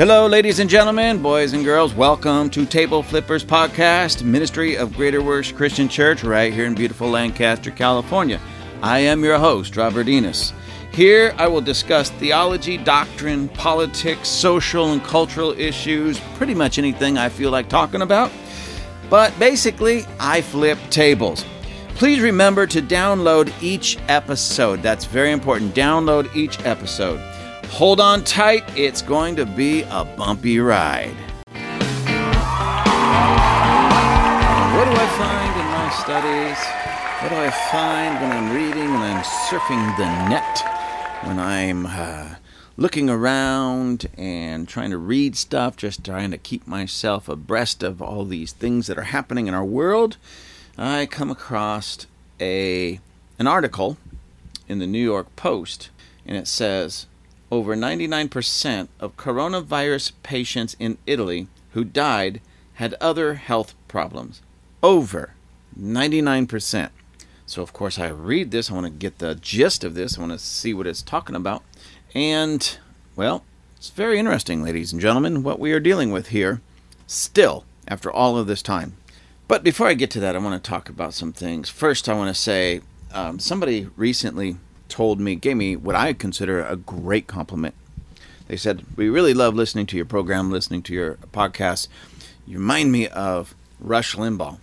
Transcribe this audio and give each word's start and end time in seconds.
Hello, 0.00 0.26
ladies 0.26 0.60
and 0.60 0.70
gentlemen, 0.70 1.20
boys 1.20 1.52
and 1.52 1.62
girls. 1.62 1.92
Welcome 1.92 2.48
to 2.52 2.64
Table 2.64 3.02
Flippers 3.02 3.44
Podcast, 3.44 4.22
Ministry 4.22 4.74
of 4.74 4.96
Greater 4.96 5.22
Works 5.22 5.52
Christian 5.52 5.90
Church, 5.90 6.24
right 6.24 6.54
here 6.54 6.64
in 6.64 6.74
beautiful 6.74 7.10
Lancaster, 7.10 7.70
California. 7.70 8.40
I 8.80 9.00
am 9.00 9.22
your 9.22 9.38
host, 9.38 9.76
Robert 9.76 10.08
Enos. 10.08 10.54
Here 10.90 11.34
I 11.36 11.48
will 11.48 11.60
discuss 11.60 12.08
theology, 12.12 12.78
doctrine, 12.78 13.50
politics, 13.50 14.26
social 14.26 14.92
and 14.92 15.04
cultural 15.04 15.52
issues, 15.52 16.18
pretty 16.36 16.54
much 16.54 16.78
anything 16.78 17.18
I 17.18 17.28
feel 17.28 17.50
like 17.50 17.68
talking 17.68 18.00
about. 18.00 18.32
But 19.10 19.38
basically, 19.38 20.06
I 20.18 20.40
flip 20.40 20.78
tables. 20.88 21.44
Please 21.96 22.22
remember 22.22 22.66
to 22.68 22.80
download 22.80 23.52
each 23.62 23.98
episode. 24.08 24.80
That's 24.80 25.04
very 25.04 25.30
important. 25.30 25.74
Download 25.74 26.34
each 26.34 26.58
episode. 26.64 27.20
Hold 27.70 28.00
on 28.00 28.24
tight, 28.24 28.64
it's 28.76 29.00
going 29.00 29.36
to 29.36 29.46
be 29.46 29.84
a 29.84 30.04
bumpy 30.04 30.58
ride. 30.58 31.14
What 34.74 34.84
do 34.84 34.92
I 34.92 35.06
find 35.16 35.60
in 35.60 35.66
my 35.66 35.88
studies? 36.02 36.58
What 37.22 37.30
do 37.30 37.36
I 37.36 37.50
find 37.70 38.20
when 38.20 38.32
I'm 38.32 38.54
reading, 38.54 38.92
when 38.92 39.00
I'm 39.00 39.22
surfing 39.22 39.96
the 39.96 40.04
net, 40.28 40.58
when 41.24 41.38
I'm 41.38 41.86
uh, 41.86 42.34
looking 42.76 43.08
around 43.08 44.08
and 44.18 44.68
trying 44.68 44.90
to 44.90 44.98
read 44.98 45.36
stuff, 45.36 45.76
just 45.76 46.04
trying 46.04 46.32
to 46.32 46.38
keep 46.38 46.66
myself 46.66 47.28
abreast 47.30 47.82
of 47.82 48.02
all 48.02 48.26
these 48.26 48.52
things 48.52 48.88
that 48.88 48.98
are 48.98 49.04
happening 49.04 49.46
in 49.46 49.54
our 49.54 49.64
world? 49.64 50.18
I 50.76 51.06
come 51.06 51.30
across 51.30 52.06
a 52.40 53.00
an 53.38 53.46
article 53.46 53.96
in 54.68 54.80
the 54.80 54.86
New 54.86 55.02
York 55.02 55.34
Post, 55.36 55.88
and 56.26 56.36
it 56.36 56.46
says 56.46 57.06
over 57.50 57.74
99% 57.74 58.88
of 58.98 59.16
coronavirus 59.16 60.12
patients 60.22 60.76
in 60.78 60.98
Italy 61.06 61.48
who 61.72 61.84
died 61.84 62.40
had 62.74 62.94
other 63.00 63.34
health 63.34 63.74
problems. 63.88 64.40
Over 64.82 65.34
99%. 65.78 66.90
So, 67.46 67.62
of 67.62 67.72
course, 67.72 67.98
I 67.98 68.08
read 68.08 68.50
this. 68.50 68.70
I 68.70 68.74
want 68.74 68.86
to 68.86 68.90
get 68.90 69.18
the 69.18 69.34
gist 69.34 69.82
of 69.82 69.94
this. 69.94 70.16
I 70.16 70.20
want 70.20 70.32
to 70.32 70.38
see 70.38 70.72
what 70.72 70.86
it's 70.86 71.02
talking 71.02 71.34
about. 71.34 71.62
And, 72.14 72.78
well, 73.16 73.44
it's 73.76 73.90
very 73.90 74.18
interesting, 74.18 74.62
ladies 74.62 74.92
and 74.92 75.00
gentlemen, 75.00 75.42
what 75.42 75.58
we 75.58 75.72
are 75.72 75.80
dealing 75.80 76.12
with 76.12 76.28
here, 76.28 76.60
still, 77.06 77.64
after 77.88 78.10
all 78.10 78.38
of 78.38 78.46
this 78.46 78.62
time. 78.62 78.96
But 79.48 79.64
before 79.64 79.88
I 79.88 79.94
get 79.94 80.10
to 80.12 80.20
that, 80.20 80.36
I 80.36 80.38
want 80.38 80.62
to 80.62 80.70
talk 80.70 80.88
about 80.88 81.12
some 81.12 81.32
things. 81.32 81.68
First, 81.68 82.08
I 82.08 82.14
want 82.14 82.34
to 82.34 82.40
say 82.40 82.82
um, 83.12 83.40
somebody 83.40 83.88
recently 83.96 84.56
told 84.90 85.20
me, 85.20 85.34
gave 85.34 85.56
me 85.56 85.76
what 85.76 85.96
I 85.96 86.12
consider 86.12 86.62
a 86.62 86.76
great 86.76 87.26
compliment. 87.26 87.74
They 88.48 88.56
said, 88.56 88.84
We 88.96 89.08
really 89.08 89.34
love 89.34 89.54
listening 89.54 89.86
to 89.86 89.96
your 89.96 90.04
program, 90.04 90.50
listening 90.50 90.82
to 90.82 90.94
your 90.94 91.14
podcast. 91.32 91.88
You 92.46 92.58
remind 92.58 92.90
me 92.92 93.06
of 93.08 93.54
Rush 93.78 94.16
Limbaugh. 94.16 94.58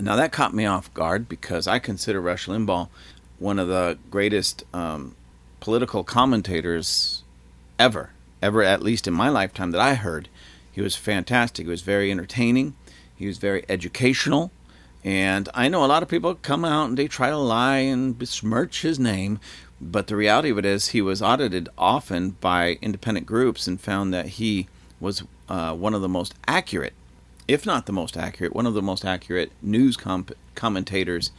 Now, 0.00 0.16
that 0.16 0.32
caught 0.32 0.54
me 0.54 0.66
off 0.66 0.92
guard 0.94 1.28
because 1.28 1.66
I 1.66 1.78
consider 1.78 2.20
Rush 2.20 2.46
Limbaugh 2.46 2.88
one 3.38 3.58
of 3.58 3.68
the 3.68 3.98
greatest 4.10 4.64
um, 4.72 5.14
political 5.60 6.04
commentators 6.04 7.22
ever, 7.78 8.10
ever, 8.40 8.62
at 8.62 8.82
least 8.82 9.06
in 9.06 9.14
my 9.14 9.28
lifetime, 9.28 9.70
that 9.72 9.80
I 9.80 9.94
heard. 9.94 10.28
He 10.70 10.80
was 10.80 10.96
fantastic. 10.96 11.66
He 11.66 11.70
was 11.70 11.82
very 11.82 12.10
entertaining, 12.10 12.74
he 13.14 13.26
was 13.26 13.38
very 13.38 13.64
educational. 13.68 14.50
And 15.04 15.50
I 15.52 15.68
know 15.68 15.84
a 15.84 15.86
lot 15.86 16.02
of 16.02 16.08
people 16.08 16.34
come 16.34 16.64
out 16.64 16.88
and 16.88 16.96
they 16.96 17.08
try 17.08 17.28
to 17.28 17.36
lie 17.36 17.78
and 17.78 18.18
besmirch 18.18 18.80
his 18.80 18.98
name, 18.98 19.38
but 19.80 20.06
the 20.06 20.16
reality 20.16 20.50
of 20.50 20.58
it 20.58 20.64
is, 20.64 20.88
he 20.88 21.02
was 21.02 21.20
audited 21.20 21.68
often 21.76 22.30
by 22.40 22.78
independent 22.80 23.26
groups 23.26 23.66
and 23.66 23.80
found 23.80 24.14
that 24.14 24.26
he 24.26 24.68
was 25.00 25.24
uh, 25.48 25.74
one 25.74 25.94
of 25.94 26.00
the 26.00 26.08
most 26.08 26.34
accurate, 26.46 26.94
if 27.46 27.66
not 27.66 27.86
the 27.86 27.92
most 27.92 28.16
accurate, 28.16 28.54
one 28.54 28.66
of 28.66 28.74
the 28.74 28.82
most 28.82 29.04
accurate 29.04 29.52
news 29.60 29.98
commentators 30.54 31.30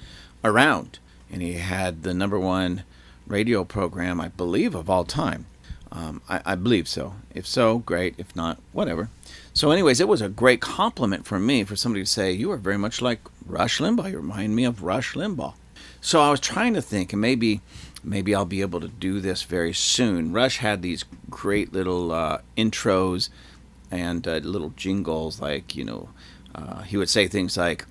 around. 0.44 1.00
And 1.32 1.42
he 1.42 1.54
had 1.54 2.04
the 2.04 2.14
number 2.14 2.40
one 2.40 2.84
radio 3.28 3.64
program, 3.64 4.22
I 4.22 4.28
believe, 4.28 4.76
of 4.76 4.90
all 4.90 5.04
time. 5.04 5.48
Um, 5.92 6.22
I, 6.28 6.42
I, 6.46 6.56
believe 6.56 6.88
so. 6.88 7.14
If 7.34 7.48
so, 7.48 7.78
great. 7.80 8.16
If 8.18 8.36
not, 8.36 8.60
whatever. 8.74 9.10
So, 9.54 9.72
anyways, 9.72 10.02
it 10.02 10.08
was 10.08 10.22
a 10.22 10.28
great 10.28 10.60
compliment 10.60 11.26
for 11.26 11.40
me 11.40 11.64
for 11.64 11.76
somebody 11.76 12.04
to 12.04 12.10
say, 12.10 12.32
You 12.34 12.52
are 12.52 12.58
very 12.58 12.78
much 12.78 13.02
like 13.02 13.22
Rush 13.46 13.80
Limbaugh. 13.80 14.12
You 14.12 14.18
remind 14.18 14.56
me 14.56 14.66
of 14.66 14.84
Rush 14.84 15.14
Limbaugh. 15.14 15.54
So, 16.02 16.22
I 16.22 16.32
was 16.32 16.42
trying 16.42 16.74
to 16.74 16.82
think, 16.82 17.14
and 17.14 17.22
maybe 17.22 17.62
maybe 18.06 18.36
I'll 18.36 18.46
be 18.46 18.62
able 18.62 18.80
to 18.80 18.88
do 18.88 19.20
this 19.20 19.44
very 19.44 19.74
soon. 19.74 20.32
Rush 20.32 20.58
had 20.58 20.82
these 20.82 21.04
great 21.30 21.74
little 21.74 22.12
uh, 22.12 22.40
intros 22.56 23.30
and 23.92 24.28
uh, 24.28 24.36
little 24.38 24.72
jingles, 24.72 25.42
like, 25.42 25.76
you 25.76 25.84
know, 25.84 26.10
uh, 26.54 26.84
he 26.84 26.98
would 26.98 27.10
say 27.10 27.28
things 27.28 27.58
like, 27.58 27.86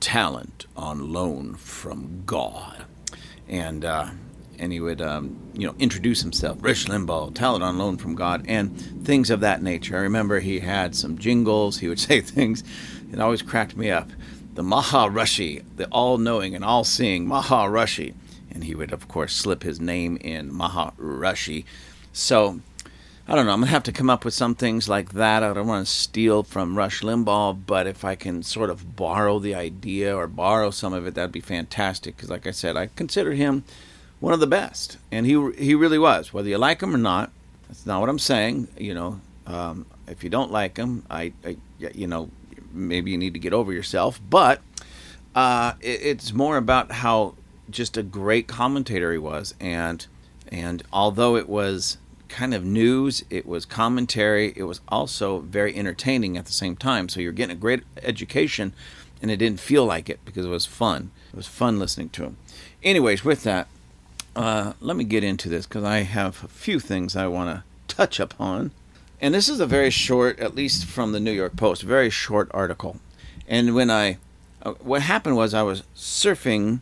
talent 0.00 0.66
on 0.76 1.12
loan 1.12 1.54
from 1.56 2.22
God. 2.24 2.84
And, 3.48 3.84
uh, 3.84 4.10
and 4.58 4.72
he 4.72 4.80
would, 4.80 5.02
um, 5.02 5.36
you 5.54 5.66
know, 5.66 5.74
introduce 5.78 6.22
himself, 6.22 6.58
Rush 6.60 6.86
Limbaugh, 6.86 7.34
talent 7.34 7.62
on 7.62 7.78
loan 7.78 7.96
from 7.96 8.14
God, 8.14 8.44
and 8.46 9.04
things 9.04 9.30
of 9.30 9.40
that 9.40 9.62
nature. 9.62 9.96
I 9.96 10.00
remember 10.00 10.40
he 10.40 10.60
had 10.60 10.94
some 10.94 11.18
jingles. 11.18 11.78
He 11.78 11.88
would 11.88 12.00
say 12.08 12.20
things. 12.20 12.64
It 13.12 13.20
always 13.20 13.42
cracked 13.42 13.76
me 13.76 13.90
up. 13.90 14.08
The 14.54 14.62
Maha 14.62 15.08
Rushie, 15.10 15.62
the 15.76 15.86
all-knowing 15.88 16.54
and 16.54 16.64
all-seeing 16.64 17.26
Maha 17.26 17.68
Rushie 17.70 18.14
and 18.52 18.64
he 18.64 18.74
would 18.74 18.92
of 18.92 19.08
course 19.08 19.34
slip 19.34 19.62
his 19.62 19.80
name 19.80 20.16
in 20.18 20.52
Maha 20.52 20.92
Rushie. 20.96 21.64
So 22.12 22.60
I 23.30 23.36
don't 23.36 23.46
know. 23.46 23.52
I'm 23.52 23.60
gonna 23.60 23.70
have 23.70 23.84
to 23.84 23.92
come 23.92 24.10
up 24.10 24.24
with 24.24 24.34
some 24.34 24.56
things 24.56 24.88
like 24.88 25.12
that. 25.12 25.44
I 25.44 25.52
don't 25.52 25.68
want 25.68 25.86
to 25.86 25.92
steal 25.92 26.42
from 26.42 26.76
Rush 26.76 27.02
Limbaugh, 27.02 27.60
but 27.64 27.86
if 27.86 28.04
I 28.04 28.16
can 28.16 28.42
sort 28.42 28.70
of 28.70 28.96
borrow 28.96 29.38
the 29.38 29.54
idea 29.54 30.16
or 30.16 30.26
borrow 30.26 30.70
some 30.70 30.92
of 30.92 31.06
it, 31.06 31.14
that'd 31.14 31.30
be 31.30 31.40
fantastic. 31.40 32.16
Because, 32.16 32.28
like 32.28 32.48
I 32.48 32.50
said, 32.50 32.76
I 32.76 32.88
consider 32.96 33.32
him 33.32 33.62
one 34.18 34.34
of 34.34 34.40
the 34.40 34.48
best, 34.48 34.98
and 35.12 35.26
he 35.26 35.32
he 35.52 35.76
really 35.76 35.98
was. 35.98 36.32
Whether 36.32 36.48
you 36.48 36.58
like 36.58 36.82
him 36.82 36.92
or 36.92 36.98
not, 36.98 37.30
that's 37.68 37.86
not 37.86 38.00
what 38.00 38.08
I'm 38.08 38.18
saying. 38.18 38.66
You 38.76 38.94
know, 38.94 39.20
um, 39.46 39.86
if 40.08 40.24
you 40.24 40.30
don't 40.30 40.50
like 40.50 40.76
him, 40.76 41.04
I, 41.08 41.32
I, 41.44 41.56
you 41.78 42.08
know, 42.08 42.30
maybe 42.72 43.12
you 43.12 43.18
need 43.18 43.34
to 43.34 43.40
get 43.40 43.52
over 43.52 43.72
yourself. 43.72 44.20
But 44.28 44.60
uh, 45.36 45.74
it, 45.80 46.02
it's 46.02 46.32
more 46.32 46.56
about 46.56 46.90
how 46.90 47.36
just 47.70 47.96
a 47.96 48.02
great 48.02 48.46
commentator 48.46 49.12
he 49.12 49.18
was, 49.18 49.54
and 49.60 50.06
and 50.50 50.82
although 50.92 51.36
it 51.36 51.48
was 51.48 51.98
kind 52.28 52.54
of 52.54 52.64
news, 52.64 53.24
it 53.28 53.46
was 53.46 53.64
commentary, 53.64 54.52
it 54.56 54.62
was 54.64 54.80
also 54.88 55.40
very 55.40 55.76
entertaining 55.76 56.36
at 56.36 56.46
the 56.46 56.52
same 56.52 56.76
time. 56.76 57.08
So 57.08 57.20
you're 57.20 57.32
getting 57.32 57.56
a 57.56 57.60
great 57.60 57.82
education, 58.02 58.72
and 59.20 59.30
it 59.30 59.36
didn't 59.36 59.60
feel 59.60 59.84
like 59.84 60.08
it 60.08 60.20
because 60.24 60.46
it 60.46 60.50
was 60.50 60.66
fun. 60.66 61.10
It 61.32 61.36
was 61.36 61.46
fun 61.46 61.78
listening 61.78 62.10
to 62.10 62.24
him. 62.24 62.36
Anyways, 62.82 63.24
with 63.24 63.42
that, 63.44 63.68
uh, 64.34 64.72
let 64.80 64.96
me 64.96 65.04
get 65.04 65.24
into 65.24 65.48
this 65.48 65.66
because 65.66 65.84
I 65.84 65.98
have 65.98 66.42
a 66.44 66.48
few 66.48 66.80
things 66.80 67.16
I 67.16 67.26
want 67.26 67.50
to 67.56 67.94
touch 67.94 68.20
upon. 68.20 68.70
And 69.20 69.34
this 69.34 69.48
is 69.48 69.60
a 69.60 69.66
very 69.66 69.90
short, 69.90 70.40
at 70.40 70.54
least 70.54 70.86
from 70.86 71.12
the 71.12 71.20
New 71.20 71.32
York 71.32 71.56
Post, 71.56 71.82
very 71.82 72.08
short 72.08 72.48
article. 72.52 72.98
And 73.46 73.74
when 73.74 73.90
I, 73.90 74.18
uh, 74.62 74.72
what 74.80 75.02
happened 75.02 75.36
was 75.36 75.52
I 75.52 75.62
was 75.62 75.82
surfing 75.94 76.80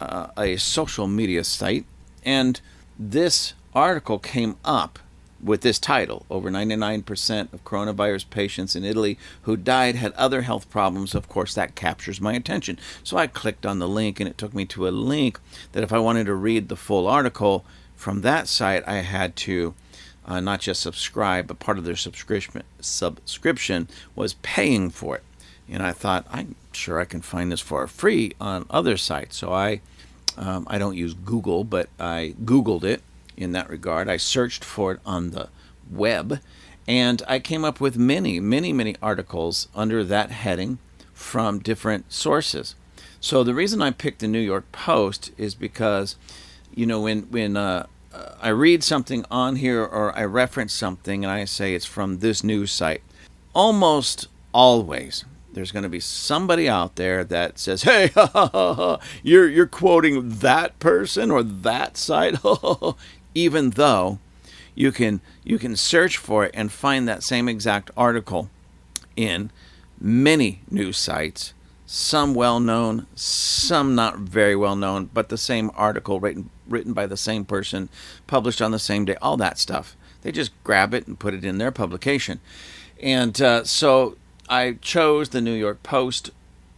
uh, 0.00 0.28
a 0.36 0.56
social 0.56 1.06
media 1.06 1.44
site, 1.44 1.84
and 2.24 2.60
this 2.98 3.54
article 3.74 4.18
came 4.18 4.56
up 4.64 4.98
with 5.42 5.62
this 5.62 5.78
title 5.78 6.26
Over 6.28 6.50
99% 6.50 7.52
of 7.52 7.64
coronavirus 7.64 8.28
patients 8.30 8.76
in 8.76 8.84
Italy 8.84 9.18
who 9.42 9.56
died 9.56 9.96
had 9.96 10.12
other 10.12 10.42
health 10.42 10.68
problems. 10.70 11.14
Of 11.14 11.28
course, 11.28 11.54
that 11.54 11.74
captures 11.74 12.20
my 12.20 12.34
attention. 12.34 12.78
So 13.02 13.16
I 13.16 13.26
clicked 13.26 13.64
on 13.64 13.78
the 13.78 13.88
link, 13.88 14.20
and 14.20 14.28
it 14.28 14.38
took 14.38 14.54
me 14.54 14.64
to 14.66 14.88
a 14.88 14.90
link 14.90 15.40
that 15.72 15.82
if 15.82 15.92
I 15.92 15.98
wanted 15.98 16.26
to 16.26 16.34
read 16.34 16.68
the 16.68 16.76
full 16.76 17.06
article 17.06 17.64
from 17.96 18.20
that 18.22 18.48
site, 18.48 18.86
I 18.86 18.96
had 18.96 19.36
to. 19.36 19.74
Uh, 20.26 20.38
not 20.38 20.60
just 20.60 20.82
subscribe, 20.82 21.46
but 21.46 21.58
part 21.58 21.78
of 21.78 21.84
their 21.84 21.96
subscription 21.96 22.62
subscription 22.78 23.88
was 24.14 24.34
paying 24.42 24.90
for 24.90 25.16
it. 25.16 25.24
And 25.70 25.82
I 25.82 25.92
thought, 25.92 26.26
I'm 26.30 26.56
sure 26.72 27.00
I 27.00 27.04
can 27.04 27.20
find 27.22 27.52
this 27.52 27.60
for 27.60 27.86
free 27.86 28.32
on 28.40 28.66
other 28.70 28.96
sites. 28.96 29.36
So 29.36 29.52
I 29.52 29.80
um, 30.36 30.66
I 30.68 30.78
don't 30.78 30.96
use 30.96 31.14
Google, 31.14 31.64
but 31.64 31.88
I 31.98 32.34
Googled 32.44 32.84
it 32.84 33.02
in 33.36 33.52
that 33.52 33.68
regard. 33.68 34.08
I 34.08 34.16
searched 34.16 34.64
for 34.64 34.92
it 34.92 35.00
on 35.04 35.30
the 35.30 35.48
web, 35.90 36.40
and 36.86 37.22
I 37.28 37.38
came 37.40 37.64
up 37.64 37.80
with 37.80 37.96
many, 37.98 38.40
many, 38.40 38.72
many 38.72 38.96
articles 39.02 39.68
under 39.74 40.02
that 40.04 40.30
heading 40.30 40.78
from 41.12 41.58
different 41.58 42.12
sources. 42.12 42.74
So 43.20 43.44
the 43.44 43.54
reason 43.54 43.82
I 43.82 43.90
picked 43.90 44.20
the 44.20 44.28
New 44.28 44.40
York 44.40 44.70
Post 44.72 45.32
is 45.36 45.54
because, 45.54 46.16
you 46.74 46.86
know, 46.86 47.02
when 47.02 47.22
when 47.24 47.56
uh, 47.56 47.86
I 48.40 48.48
read 48.48 48.82
something 48.82 49.24
on 49.30 49.56
here 49.56 49.84
or 49.84 50.16
I 50.16 50.24
reference 50.24 50.72
something 50.72 51.24
and 51.24 51.30
I 51.30 51.44
say 51.44 51.74
it's 51.74 51.84
from 51.84 52.18
this 52.18 52.42
news 52.42 52.72
site, 52.72 53.02
almost 53.54 54.28
always 54.52 55.24
there's 55.52 55.72
going 55.72 55.82
to 55.82 55.88
be 55.88 56.00
somebody 56.00 56.68
out 56.68 56.96
there 56.96 57.24
that 57.24 57.58
says, 57.58 57.82
"Hey, 57.82 58.10
you're 59.22 59.48
you're 59.48 59.66
quoting 59.66 60.28
that 60.38 60.78
person 60.78 61.30
or 61.30 61.42
that 61.42 61.96
site," 61.96 62.36
even 63.34 63.70
though 63.70 64.18
you 64.74 64.92
can 64.92 65.20
you 65.44 65.58
can 65.58 65.76
search 65.76 66.16
for 66.16 66.44
it 66.44 66.52
and 66.54 66.72
find 66.72 67.08
that 67.08 67.22
same 67.22 67.48
exact 67.48 67.90
article 67.96 68.50
in 69.16 69.50
many 70.00 70.60
news 70.70 70.96
sites, 70.96 71.52
some 71.86 72.34
well 72.34 72.60
known, 72.60 73.06
some 73.14 73.94
not 73.94 74.18
very 74.18 74.56
well 74.56 74.76
known, 74.76 75.10
but 75.12 75.28
the 75.28 75.38
same 75.38 75.70
article 75.74 76.20
written 76.20 76.50
written 76.68 76.92
by 76.92 77.06
the 77.06 77.16
same 77.16 77.44
person, 77.44 77.88
published 78.26 78.62
on 78.62 78.70
the 78.70 78.78
same 78.78 79.04
day, 79.04 79.16
all 79.20 79.36
that 79.36 79.58
stuff. 79.58 79.96
They 80.22 80.32
just 80.32 80.52
grab 80.64 80.94
it 80.94 81.06
and 81.06 81.18
put 81.18 81.34
it 81.34 81.44
in 81.44 81.58
their 81.58 81.72
publication. 81.72 82.40
And 83.02 83.40
uh, 83.40 83.64
so 83.64 84.16
I 84.50 84.72
chose 84.82 85.28
the 85.28 85.40
New 85.40 85.54
York 85.54 85.84
Post 85.84 86.30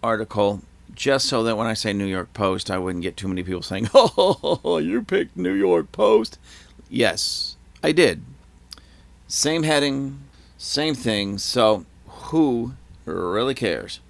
article 0.02 0.60
just 0.94 1.26
so 1.26 1.42
that 1.44 1.56
when 1.56 1.66
I 1.66 1.72
say 1.72 1.94
New 1.94 2.04
York 2.04 2.34
Post, 2.34 2.70
I 2.70 2.76
wouldn't 2.76 3.02
get 3.02 3.16
too 3.16 3.28
many 3.28 3.42
people 3.42 3.62
saying, 3.62 3.88
"Oh, 3.94 4.78
you 4.78 5.02
picked 5.02 5.38
New 5.38 5.54
York 5.54 5.90
Post." 5.90 6.38
Yes, 6.90 7.56
I 7.82 7.92
did. 7.92 8.24
Same 9.26 9.62
heading, 9.62 10.20
same 10.58 10.94
thing. 10.94 11.38
So 11.38 11.86
who 12.06 12.74
really 13.06 13.54
cares? 13.54 14.00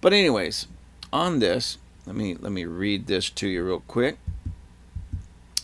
But 0.00 0.12
anyways, 0.12 0.66
on 1.12 1.38
this, 1.38 1.78
let 2.04 2.16
me 2.16 2.34
let 2.34 2.50
me 2.50 2.64
read 2.64 3.06
this 3.06 3.30
to 3.30 3.46
you 3.46 3.64
real 3.64 3.84
quick. 3.86 4.18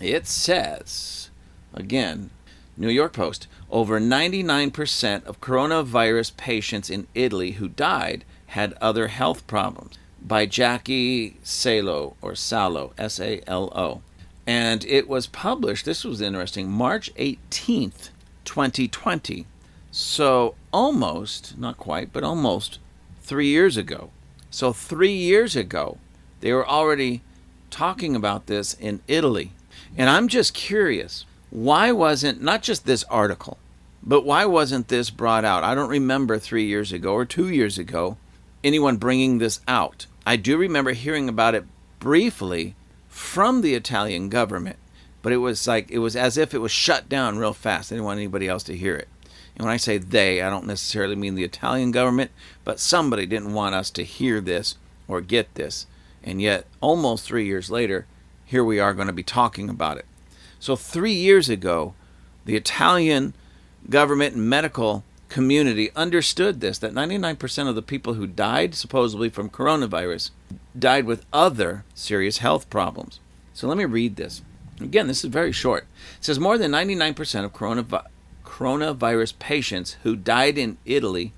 It 0.01 0.29
says 0.29 1.31
again, 1.73 2.31
New 2.77 2.91
York 2.91 3.13
Post, 3.13 3.49
over 3.75 3.99
99% 3.99 5.25
of 5.25 5.41
coronavirus 5.41 6.37
patients 6.37 6.89
in 6.89 7.09
Italy 7.13 7.53
who 7.53 7.67
died 7.67 8.25
had 8.47 8.73
other 8.75 9.09
health 9.09 9.45
problems 9.49 9.99
by 10.23 10.47
Jackie 10.47 11.37
Salo 11.43 12.15
or 12.23 12.37
Salo, 12.37 12.93
S 12.97 13.19
A 13.19 13.43
L 13.49 13.73
O. 13.75 14.01
And 14.47 14.85
it 14.85 15.09
was 15.09 15.27
published, 15.27 15.85
this 15.85 16.05
was 16.05 16.21
interesting, 16.21 16.71
March 16.71 17.13
18th, 17.17 18.11
2020. 18.45 19.45
So 19.91 20.55
almost, 20.73 21.59
not 21.59 21.77
quite, 21.77 22.13
but 22.13 22.23
almost 22.23 22.79
three 23.23 23.49
years 23.49 23.77
ago. 23.77 24.11
So 24.51 24.73
three 24.73 25.17
years 25.17 25.57
ago, 25.57 25.99
they 26.39 26.53
were 26.53 26.69
already 26.69 27.23
talking 27.71 28.15
about 28.15 28.47
this 28.47 28.75
in 28.75 29.01
Italy. 29.09 29.51
And 29.97 30.09
I'm 30.09 30.29
just 30.29 30.55
curious, 30.55 31.25
why 31.51 31.91
wasn't, 31.91 32.41
not 32.41 32.63
just 32.63 32.87
this 32.87 33.03
article, 33.05 33.59
but 34.05 34.25
why 34.25 34.45
wasn't 34.45 34.89
this 34.89 35.11
brought 35.11 35.45
out? 35.45 35.65
I 35.65 35.75
don't 35.75 35.89
remember 35.89 36.39
three 36.39 36.67
years 36.67 36.93
ago 36.93 37.15
or 37.15 37.25
two 37.25 37.49
years 37.49 37.79
ago 37.79 38.19
anyone 38.63 38.97
bringing 38.97 39.39
this 39.39 39.61
out. 39.67 40.07
I 40.27 40.37
do 40.37 40.57
remember 40.57 40.93
hearing 40.93 41.29
about 41.29 41.55
it 41.55 41.65
briefly 41.99 42.75
from 43.09 43.61
the 43.61 43.75
Italian 43.75 44.29
government, 44.29 44.77
but 45.23 45.33
it 45.33 45.39
was 45.39 45.67
like 45.67 45.91
it 45.91 45.99
was 45.99 46.17
as 46.17 46.37
if 46.37 46.53
it 46.53 46.61
was 46.61 46.73
shut 46.73 47.09
down 47.09 47.39
real 47.39 47.53
fast. 47.53 47.91
They 47.91 47.97
didn't 47.97 48.07
want 48.07 48.19
anybody 48.19 48.49
else 48.49 48.63
to 48.65 48.77
hear 48.77 48.97
it. 48.97 49.09
And 49.57 49.65
when 49.65 49.73
I 49.73 49.77
say 49.79 49.99
they, 49.99 50.43
I 50.43 50.51
don't 50.51 50.67
necessarily 50.67 51.15
mean 51.15 51.35
the 51.35 51.45
Italian 51.45 51.93
government, 51.93 52.31
but 52.65 52.81
somebody 52.81 53.25
didn't 53.25 53.55
want 53.55 53.75
us 53.75 53.91
to 53.93 54.03
hear 54.03 54.41
this 54.41 54.77
or 55.07 55.21
get 55.21 55.55
this. 55.55 55.87
And 56.23 56.43
yet, 56.43 56.67
almost 56.81 57.25
three 57.25 57.47
years 57.47 57.71
later, 57.71 58.07
here 58.45 58.65
we 58.65 58.81
are 58.81 58.95
going 58.95 59.07
to 59.07 59.13
be 59.13 59.23
talking 59.23 59.69
about 59.69 59.99
it. 59.99 60.07
So, 60.59 60.75
three 60.75 61.13
years 61.13 61.49
ago, 61.49 61.95
the 62.47 62.57
Italian 62.57 63.35
government 63.89 64.35
and 64.35 64.49
medical 64.49 65.05
community 65.29 65.91
understood 65.97 66.61
this 66.61 66.79
that 66.79 66.93
99% 66.93 67.69
of 67.69 67.75
the 67.75 67.83
people 67.83 68.15
who 68.15 68.27
died, 68.27 68.75
supposedly 68.75 69.29
from 69.29 69.51
coronavirus, 69.51 70.31
died 70.79 71.07
with 71.07 71.27
other 71.33 71.85
serious 71.95 72.39
health 72.39 72.71
problems. 72.71 73.21
So 73.53 73.67
let 73.67 73.77
me 73.77 73.85
read 73.85 74.17
this. 74.17 74.43
Again, 74.81 75.07
this 75.07 75.25
is 75.25 75.31
very 75.31 75.53
short. 75.53 75.87
It 76.19 76.25
says 76.25 76.41
more 76.41 76.59
than 76.59 76.73
99% 76.73 77.45
of 77.45 77.53
coronavirus 77.53 78.07
coronavirus 78.45 79.37
patients 79.39 79.97
who 80.05 80.15
died 80.15 80.57
in 80.57 80.79
Italy 80.85 81.33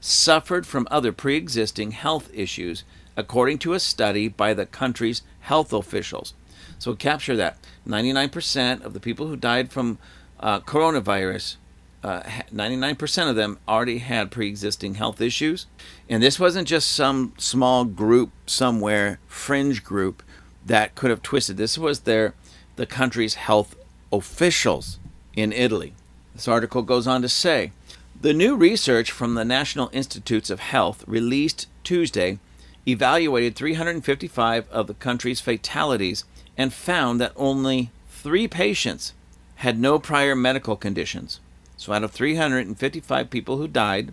suffered 0.00 0.66
from 0.66 0.86
other 0.90 1.10
pre 1.10 1.36
existing 1.36 1.90
health 1.90 2.30
issues, 2.32 2.84
according 3.16 3.58
to 3.58 3.72
a 3.72 3.80
study 3.80 4.28
by 4.28 4.54
the 4.54 4.66
country's 4.66 5.22
health 5.40 5.72
officials. 5.72 6.32
So 6.78 6.94
capture 6.94 7.36
that 7.36 7.58
99% 7.86 8.82
of 8.82 8.94
the 8.94 9.00
people 9.00 9.26
who 9.26 9.36
died 9.36 9.70
from 9.70 9.98
uh, 10.38 10.60
coronavirus 10.60 11.56
uh, 12.02 12.22
99% 12.52 13.28
of 13.28 13.36
them 13.36 13.58
already 13.68 13.98
had 13.98 14.30
pre 14.30 14.48
existing 14.48 14.94
health 14.94 15.20
issues. 15.20 15.66
And 16.08 16.22
this 16.22 16.40
wasn't 16.40 16.68
just 16.68 16.90
some 16.92 17.34
small 17.36 17.84
group 17.84 18.30
somewhere, 18.46 19.18
fringe 19.26 19.84
group, 19.84 20.22
that 20.64 20.94
could 20.94 21.10
have 21.10 21.22
twisted. 21.22 21.56
This 21.56 21.76
was 21.76 22.00
their, 22.00 22.34
the 22.76 22.86
country's 22.86 23.34
health 23.34 23.76
officials 24.12 24.98
in 25.34 25.52
Italy. 25.52 25.94
This 26.34 26.48
article 26.48 26.82
goes 26.82 27.06
on 27.06 27.22
to 27.22 27.28
say 27.28 27.72
the 28.20 28.32
new 28.32 28.56
research 28.56 29.10
from 29.10 29.34
the 29.34 29.44
National 29.44 29.90
Institutes 29.92 30.50
of 30.50 30.60
Health 30.60 31.04
released 31.06 31.68
Tuesday 31.84 32.38
evaluated 32.86 33.56
355 33.56 34.68
of 34.70 34.86
the 34.86 34.94
country's 34.94 35.40
fatalities 35.40 36.24
and 36.56 36.72
found 36.72 37.20
that 37.20 37.32
only 37.36 37.90
three 38.08 38.48
patients 38.48 39.12
had 39.56 39.78
no 39.78 39.98
prior 39.98 40.34
medical 40.34 40.76
conditions. 40.76 41.40
So 41.80 41.94
out 41.94 42.04
of 42.04 42.10
355 42.10 43.30
people 43.30 43.56
who 43.56 43.66
died, 43.66 44.12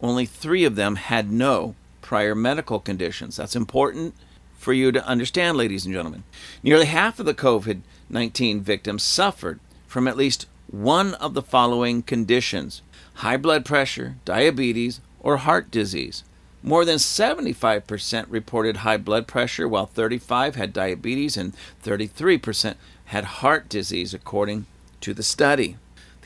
only 0.00 0.24
three 0.24 0.64
of 0.64 0.76
them 0.76 0.94
had 0.94 1.32
no 1.32 1.74
prior 2.00 2.32
medical 2.32 2.78
conditions. 2.78 3.34
That's 3.34 3.56
important 3.56 4.14
for 4.56 4.72
you 4.72 4.92
to 4.92 5.04
understand, 5.04 5.56
ladies 5.56 5.84
and 5.84 5.92
gentlemen. 5.92 6.22
Nearly 6.62 6.84
half 6.84 7.18
of 7.18 7.26
the 7.26 7.34
COVID 7.34 7.80
19 8.08 8.60
victims 8.60 9.02
suffered 9.02 9.58
from 9.88 10.06
at 10.06 10.16
least 10.16 10.46
one 10.70 11.14
of 11.14 11.34
the 11.34 11.42
following 11.42 12.04
conditions 12.04 12.82
high 13.14 13.36
blood 13.36 13.64
pressure, 13.64 14.14
diabetes, 14.24 15.00
or 15.18 15.38
heart 15.38 15.72
disease. 15.72 16.22
More 16.62 16.84
than 16.84 16.98
75% 16.98 18.26
reported 18.28 18.76
high 18.76 18.96
blood 18.96 19.26
pressure, 19.26 19.66
while 19.66 19.86
35 19.86 20.54
had 20.54 20.72
diabetes 20.72 21.36
and 21.36 21.52
33% 21.84 22.76
had 23.06 23.24
heart 23.24 23.68
disease, 23.68 24.14
according 24.14 24.66
to 25.00 25.12
the 25.12 25.24
study. 25.24 25.78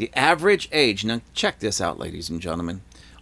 The 0.03 0.11
average 0.17 0.69
age, 0.73 1.05
now 1.05 1.21
check 1.33 1.61
this 1.61 1.81
out, 1.81 1.97
ladies 1.97 2.29
and 2.29 2.41
gentlemen. 2.41 2.81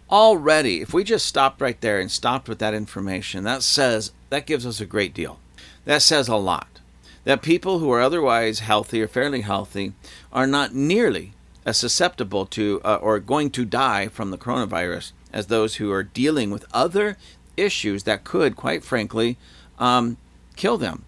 Already, 0.09 0.81
if 0.81 0.95
we 0.95 1.03
just 1.03 1.27
stopped 1.27 1.61
right 1.61 1.79
there 1.79 1.99
and 1.99 2.09
stopped 2.09 2.49
with 2.49 2.57
that 2.57 2.73
information, 2.73 3.43
that 3.43 3.61
says, 3.61 4.13
that 4.31 4.47
gives 4.47 4.65
us 4.65 4.81
a 4.81 4.87
great 4.87 5.13
deal. 5.13 5.39
That 5.85 6.01
says 6.01 6.27
a 6.27 6.37
lot. 6.37 6.79
That 7.23 7.43
people 7.43 7.77
who 7.77 7.91
are 7.91 8.01
otherwise 8.01 8.61
healthy 8.61 8.99
or 8.99 9.07
fairly 9.07 9.41
healthy 9.41 9.93
are 10.33 10.47
not 10.47 10.73
nearly 10.73 11.33
as 11.67 11.77
susceptible 11.77 12.47
to 12.47 12.81
uh, 12.83 12.95
or 12.95 13.19
going 13.19 13.51
to 13.51 13.63
die 13.63 14.07
from 14.07 14.31
the 14.31 14.37
coronavirus 14.39 15.11
as 15.31 15.45
those 15.45 15.75
who 15.75 15.91
are 15.91 16.01
dealing 16.01 16.49
with 16.49 16.65
other 16.73 17.15
issues 17.55 18.05
that 18.05 18.23
could, 18.23 18.55
quite 18.55 18.83
frankly, 18.83 19.37
um, 19.77 20.17
kill 20.55 20.79
them. 20.79 21.05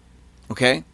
Okay? 0.48 0.84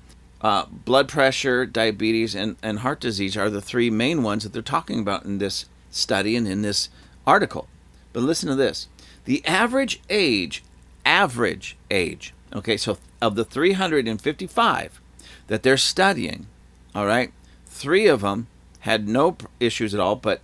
Uh, 0.41 0.65
blood 0.67 1.07
pressure, 1.09 1.67
diabetes, 1.67 2.35
and, 2.35 2.57
and 2.63 2.79
heart 2.79 3.01
disease 3.01 3.37
are 3.37 3.51
the 3.51 3.61
three 3.61 3.91
main 3.91 4.23
ones 4.23 4.43
that 4.43 4.53
they're 4.53 4.63
talking 4.63 4.99
about 4.99 5.25
in 5.25 5.39
this 5.39 5.67
study 5.91 6.35
and 6.35 6.49
in 6.49 6.63
this 6.63 6.89
article. 7.27 7.69
But 8.13 8.23
listen 8.23 8.49
to 8.49 8.55
this 8.55 8.89
the 9.25 9.45
average 9.45 10.01
age, 10.09 10.65
average 11.05 11.77
age, 11.91 12.33
okay, 12.55 12.77
so 12.77 12.99
of 13.21 13.35
the 13.35 13.45
355 13.45 15.01
that 15.49 15.63
they're 15.63 15.77
studying, 15.77 16.47
all 16.95 17.07
right, 17.07 17.33
three 17.67 18.07
of 18.07 18.23
them 18.23 18.47
had 18.81 19.07
no 19.07 19.37
issues 19.59 19.93
at 19.93 20.01
all, 20.01 20.17
but 20.17 20.41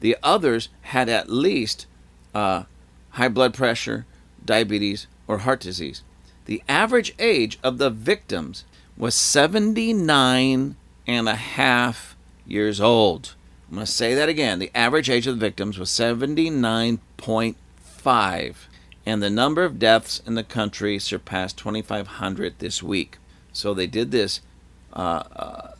the 0.00 0.16
others 0.22 0.68
had 0.82 1.08
at 1.08 1.30
least 1.30 1.86
uh, 2.34 2.64
high 3.10 3.28
blood 3.28 3.54
pressure, 3.54 4.04
diabetes, 4.44 5.06
or 5.26 5.38
heart 5.38 5.60
disease. 5.60 6.02
The 6.44 6.62
average 6.68 7.14
age 7.18 7.58
of 7.62 7.78
the 7.78 7.90
victims 7.90 8.64
was 8.98 9.14
79 9.14 10.76
and 11.06 11.28
a 11.28 11.36
half 11.36 12.16
years 12.46 12.80
old. 12.80 13.36
I'm 13.68 13.76
going 13.76 13.86
to 13.86 13.92
say 13.92 14.14
that 14.14 14.28
again. 14.28 14.58
The 14.58 14.72
average 14.74 15.08
age 15.08 15.28
of 15.28 15.38
the 15.38 15.46
victims 15.46 15.78
was 15.78 15.88
79.5, 15.90 18.54
and 19.06 19.22
the 19.22 19.30
number 19.30 19.62
of 19.62 19.78
deaths 19.78 20.20
in 20.26 20.34
the 20.34 20.42
country 20.42 20.98
surpassed 20.98 21.56
2,500 21.58 22.58
this 22.58 22.82
week. 22.82 23.18
So 23.52 23.72
they 23.72 23.86
did 23.86 24.10
this, 24.10 24.40
uh, 24.92 25.22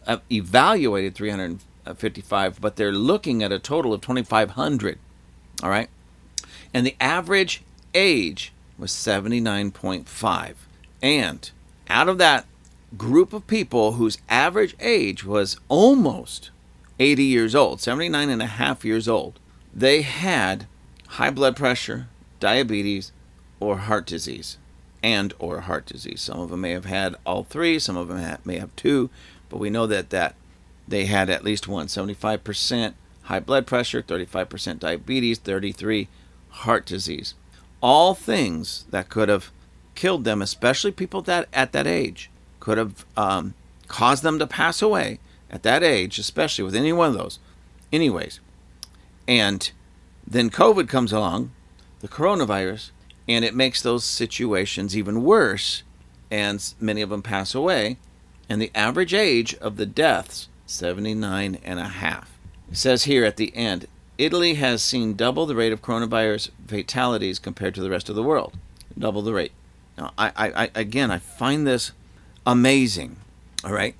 uh, 0.06 0.18
evaluated 0.30 1.14
355, 1.14 2.60
but 2.60 2.76
they're 2.76 2.92
looking 2.92 3.42
at 3.42 3.50
a 3.50 3.58
total 3.58 3.92
of 3.92 4.00
2,500. 4.00 4.98
All 5.62 5.70
right? 5.70 5.88
And 6.72 6.86
the 6.86 6.94
average 7.00 7.62
age 7.94 8.52
was 8.78 8.92
79.5. 8.92 10.54
And 11.02 11.50
out 11.88 12.08
of 12.08 12.18
that 12.18 12.46
group 12.96 13.32
of 13.32 13.46
people 13.46 13.92
whose 13.92 14.18
average 14.28 14.74
age 14.80 15.24
was 15.24 15.58
almost 15.68 16.50
80 16.98 17.22
years 17.24 17.54
old, 17.54 17.80
79 17.80 18.30
and 18.30 18.42
a 18.42 18.46
half 18.46 18.84
years 18.84 19.08
old, 19.08 19.38
they 19.74 20.02
had 20.02 20.66
high 21.08 21.30
blood 21.30 21.56
pressure, 21.56 22.08
diabetes, 22.40 23.12
or 23.60 23.78
heart 23.78 24.06
disease, 24.06 24.56
and 25.02 25.34
or 25.38 25.60
heart 25.62 25.86
disease. 25.86 26.20
Some 26.20 26.40
of 26.40 26.50
them 26.50 26.62
may 26.62 26.70
have 26.70 26.86
had 26.86 27.14
all 27.26 27.44
three, 27.44 27.78
some 27.78 27.96
of 27.96 28.08
them 28.08 28.38
may 28.44 28.58
have 28.58 28.74
two, 28.76 29.10
but 29.48 29.58
we 29.58 29.70
know 29.70 29.86
that 29.86 30.10
that 30.10 30.34
they 30.86 31.04
had 31.04 31.28
at 31.28 31.44
least 31.44 31.68
one 31.68 31.86
75% 31.86 32.94
high 33.22 33.40
blood 33.40 33.66
pressure, 33.66 34.02
35% 34.02 34.78
diabetes, 34.78 35.38
33 35.38 36.08
heart 36.48 36.86
disease. 36.86 37.34
All 37.82 38.14
things 38.14 38.86
that 38.90 39.08
could 39.08 39.28
have 39.28 39.52
killed 39.94 40.24
them, 40.24 40.40
especially 40.40 40.90
people 40.90 41.20
that 41.22 41.46
at 41.52 41.72
that 41.72 41.86
age, 41.86 42.30
could 42.60 42.78
have 42.78 43.04
um, 43.16 43.54
caused 43.86 44.22
them 44.22 44.38
to 44.38 44.46
pass 44.46 44.82
away 44.82 45.18
at 45.50 45.62
that 45.62 45.82
age, 45.82 46.18
especially 46.18 46.64
with 46.64 46.74
any 46.74 46.92
one 46.92 47.08
of 47.08 47.14
those. 47.14 47.38
Anyways, 47.92 48.40
and 49.26 49.70
then 50.26 50.50
COVID 50.50 50.88
comes 50.88 51.12
along, 51.12 51.52
the 52.00 52.08
coronavirus, 52.08 52.90
and 53.28 53.44
it 53.44 53.54
makes 53.54 53.82
those 53.82 54.04
situations 54.04 54.96
even 54.96 55.22
worse, 55.22 55.82
and 56.30 56.74
many 56.80 57.02
of 57.02 57.10
them 57.10 57.22
pass 57.22 57.54
away. 57.54 57.98
And 58.48 58.60
the 58.62 58.70
average 58.74 59.12
age 59.12 59.54
of 59.56 59.76
the 59.76 59.86
deaths, 59.86 60.48
79 60.66 61.58
and 61.62 61.78
a 61.78 61.84
half. 61.84 62.38
It 62.70 62.76
says 62.76 63.04
here 63.04 63.24
at 63.24 63.36
the 63.36 63.54
end, 63.54 63.86
Italy 64.16 64.54
has 64.54 64.82
seen 64.82 65.14
double 65.14 65.46
the 65.46 65.54
rate 65.54 65.72
of 65.72 65.82
coronavirus 65.82 66.50
fatalities 66.66 67.38
compared 67.38 67.74
to 67.74 67.82
the 67.82 67.90
rest 67.90 68.08
of 68.08 68.16
the 68.16 68.22
world. 68.22 68.58
Double 68.98 69.22
the 69.22 69.32
rate. 69.32 69.52
Now, 69.96 70.12
I, 70.16 70.32
I, 70.36 70.70
again, 70.74 71.10
I 71.10 71.18
find 71.18 71.66
this 71.66 71.92
amazing. 72.48 73.16
All 73.62 73.72
right, 73.72 73.94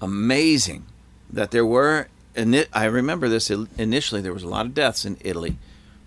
amazing 0.00 0.86
that 1.30 1.50
there 1.50 1.66
were. 1.66 2.08
And 2.34 2.66
I 2.72 2.86
remember 2.86 3.28
this 3.28 3.50
initially. 3.50 4.20
There 4.20 4.32
was 4.32 4.42
a 4.42 4.48
lot 4.48 4.66
of 4.66 4.74
deaths 4.74 5.04
in 5.04 5.18
Italy, 5.20 5.58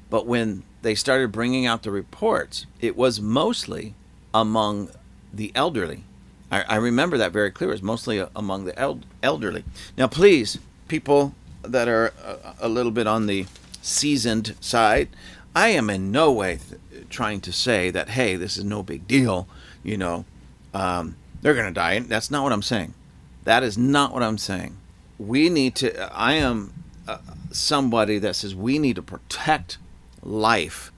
but 0.10 0.26
when 0.26 0.64
they 0.82 0.96
started 0.96 1.32
bringing 1.32 1.66
out 1.66 1.84
the 1.84 1.92
reports, 1.92 2.66
it 2.82 2.98
was 2.98 3.22
mostly 3.22 3.94
among 4.34 4.90
the 5.34 5.52
elderly. 5.54 6.04
I, 6.52 6.62
I 6.64 6.76
remember 6.78 7.18
that 7.18 7.32
very 7.32 7.52
clear. 7.52 7.70
It 7.70 7.74
was 7.74 7.84
mostly 7.84 8.26
among 8.36 8.66
the 8.66 8.78
el- 8.80 9.02
elderly. 9.22 9.64
Now, 9.98 10.08
please, 10.08 10.58
people 10.88 11.36
that 11.62 11.88
are 11.88 12.14
a, 12.24 12.68
a 12.68 12.70
little 12.70 12.92
bit 12.92 13.06
on 13.06 13.28
the 13.28 13.46
seasoned 13.82 14.56
side, 14.60 15.10
I 15.56 15.70
am 15.70 15.90
in 15.90 16.12
no 16.12 16.32
way 16.32 16.60
th- 16.70 17.10
trying 17.10 17.42
to 17.42 17.54
say 17.54 17.92
that 17.92 18.10
hey, 18.10 18.36
this 18.36 18.58
is 18.58 18.64
no 18.64 18.82
big 18.82 19.08
deal. 19.08 19.48
You 19.84 19.98
know, 19.98 20.26
um, 20.74 21.16
they're 21.44 21.54
going 21.54 21.68
to 21.68 21.74
die. 21.74 22.00
That's 22.00 22.32
not 22.32 22.44
what 22.44 22.54
I'm 22.54 22.64
saying. 22.64 22.96
That 23.44 23.64
is 23.64 23.78
not 23.78 24.14
what 24.14 24.24
I'm 24.24 24.38
saying. 24.38 24.78
We 25.20 25.50
need 25.50 25.76
to. 25.76 26.12
I 26.12 26.34
am 26.34 26.74
uh, 27.08 27.20
somebody 27.52 28.18
that 28.18 28.36
says 28.36 28.56
we 28.56 28.80
need 28.80 28.96
to 28.96 29.02
protect 29.02 29.78
life 30.24 30.92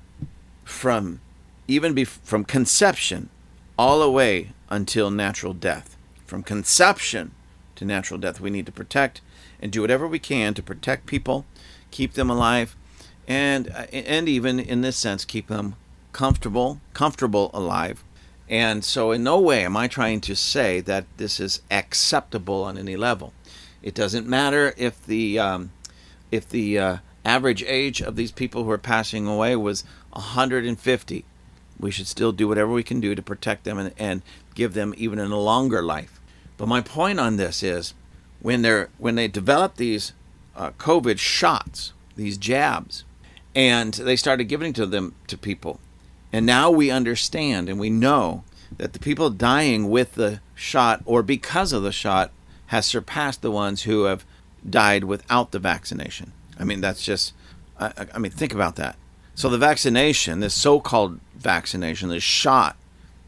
from 0.64 1.20
even 1.68 1.94
be 1.94 2.06
from 2.06 2.46
conception 2.46 3.30
all 3.78 4.00
the 4.00 4.10
way 4.10 4.52
until 4.70 5.10
natural 5.10 5.54
death. 5.54 5.98
From 6.26 6.44
conception 6.44 7.32
to 7.76 7.86
natural 7.86 8.20
death, 8.20 8.40
we 8.40 8.52
need 8.52 8.68
to 8.68 8.72
protect 8.72 9.22
and 9.60 9.72
do 9.72 9.82
whatever 9.82 10.08
we 10.08 10.20
can 10.20 10.54
to 10.54 10.64
protect 10.64 11.08
people, 11.08 11.46
keep 11.90 12.14
them 12.14 12.30
alive, 12.30 12.76
and 13.28 13.70
uh, 13.70 13.88
and 13.92 14.30
even 14.30 14.60
in 14.60 14.82
this 14.82 14.96
sense 14.96 15.26
keep 15.26 15.48
them 15.48 15.76
comfortable, 16.14 16.80
comfortable 16.94 17.50
alive. 17.52 18.04
And 18.48 18.86
so, 18.86 19.12
in 19.12 19.24
no 19.24 19.40
way 19.40 19.66
am 19.66 19.76
I 19.76 19.88
trying 19.88 20.22
to 20.22 20.36
say 20.36 20.80
that 20.82 21.06
this 21.18 21.40
is 21.40 21.62
acceptable 21.72 22.64
on 22.64 22.78
any 22.78 22.96
level. 22.96 23.34
It 23.82 23.96
doesn't 23.96 24.28
matter 24.28 24.74
if 24.78 25.04
the 25.06 25.40
um, 25.40 25.72
if 26.32 26.48
the 26.50 26.78
uh, 26.78 26.98
average 27.24 27.64
age 27.64 28.02
of 28.02 28.16
these 28.16 28.32
people 28.32 28.64
who 28.64 28.72
are 28.72 28.78
passing 28.78 29.28
away 29.28 29.56
was 29.56 29.84
150. 30.12 31.26
We 31.80 31.92
should 31.92 32.08
still 32.08 32.32
do 32.32 32.48
whatever 32.48 32.72
we 32.72 32.84
can 32.84 33.00
do 33.00 33.16
to 33.16 33.22
protect 33.22 33.64
them 33.64 33.78
and, 33.78 33.94
and 33.98 34.22
give 34.54 34.74
them 34.74 34.94
even 34.96 35.20
a 35.20 35.26
longer 35.26 35.82
life. 35.82 36.22
But 36.58 36.68
my 36.68 36.82
point 36.82 37.20
on 37.20 37.36
this 37.38 37.64
is 37.64 37.94
when 38.40 38.62
they're 38.62 38.90
when 38.98 39.16
they 39.16 39.28
develop 39.28 39.76
these 39.76 40.14
uh, 40.56 40.72
COVID 40.78 41.20
shots, 41.20 41.94
these 42.16 42.38
jabs, 42.38 43.04
and 43.54 43.94
they 43.94 44.16
started 44.16 44.46
giving 44.46 44.72
to 44.74 44.86
them 44.86 45.16
to 45.28 45.38
people, 45.38 45.80
and 46.32 46.46
now 46.46 46.70
we 46.70 46.92
understand 46.92 47.70
and 47.70 47.80
we 47.80 47.90
know 47.90 48.44
that 48.78 48.94
the 48.94 49.00
people 49.00 49.30
dying 49.30 49.90
with 49.90 50.16
the 50.16 50.42
shot 50.54 51.02
or 51.06 51.24
because 51.24 51.72
of 51.72 51.84
the 51.84 51.92
shot 51.92 52.32
has 52.68 52.86
surpassed 52.86 53.42
the 53.42 53.52
ones 53.52 53.84
who 53.84 54.04
have 54.04 54.26
died 54.68 55.04
without 55.04 55.52
the 55.52 55.60
vaccination. 55.60 56.32
I 56.60 56.64
mean, 56.64 56.82
that's 56.82 57.04
just, 57.04 57.34
I, 57.80 58.08
I 58.14 58.18
mean, 58.18 58.32
think 58.32 58.54
about 58.54 58.76
that. 58.78 58.96
So 59.36 59.50
the 59.50 59.58
vaccination, 59.58 60.40
this 60.40 60.54
so 60.54 60.80
called 60.80 61.20
vaccination, 61.36 62.10
this 62.10 62.24
shot, 62.24 62.76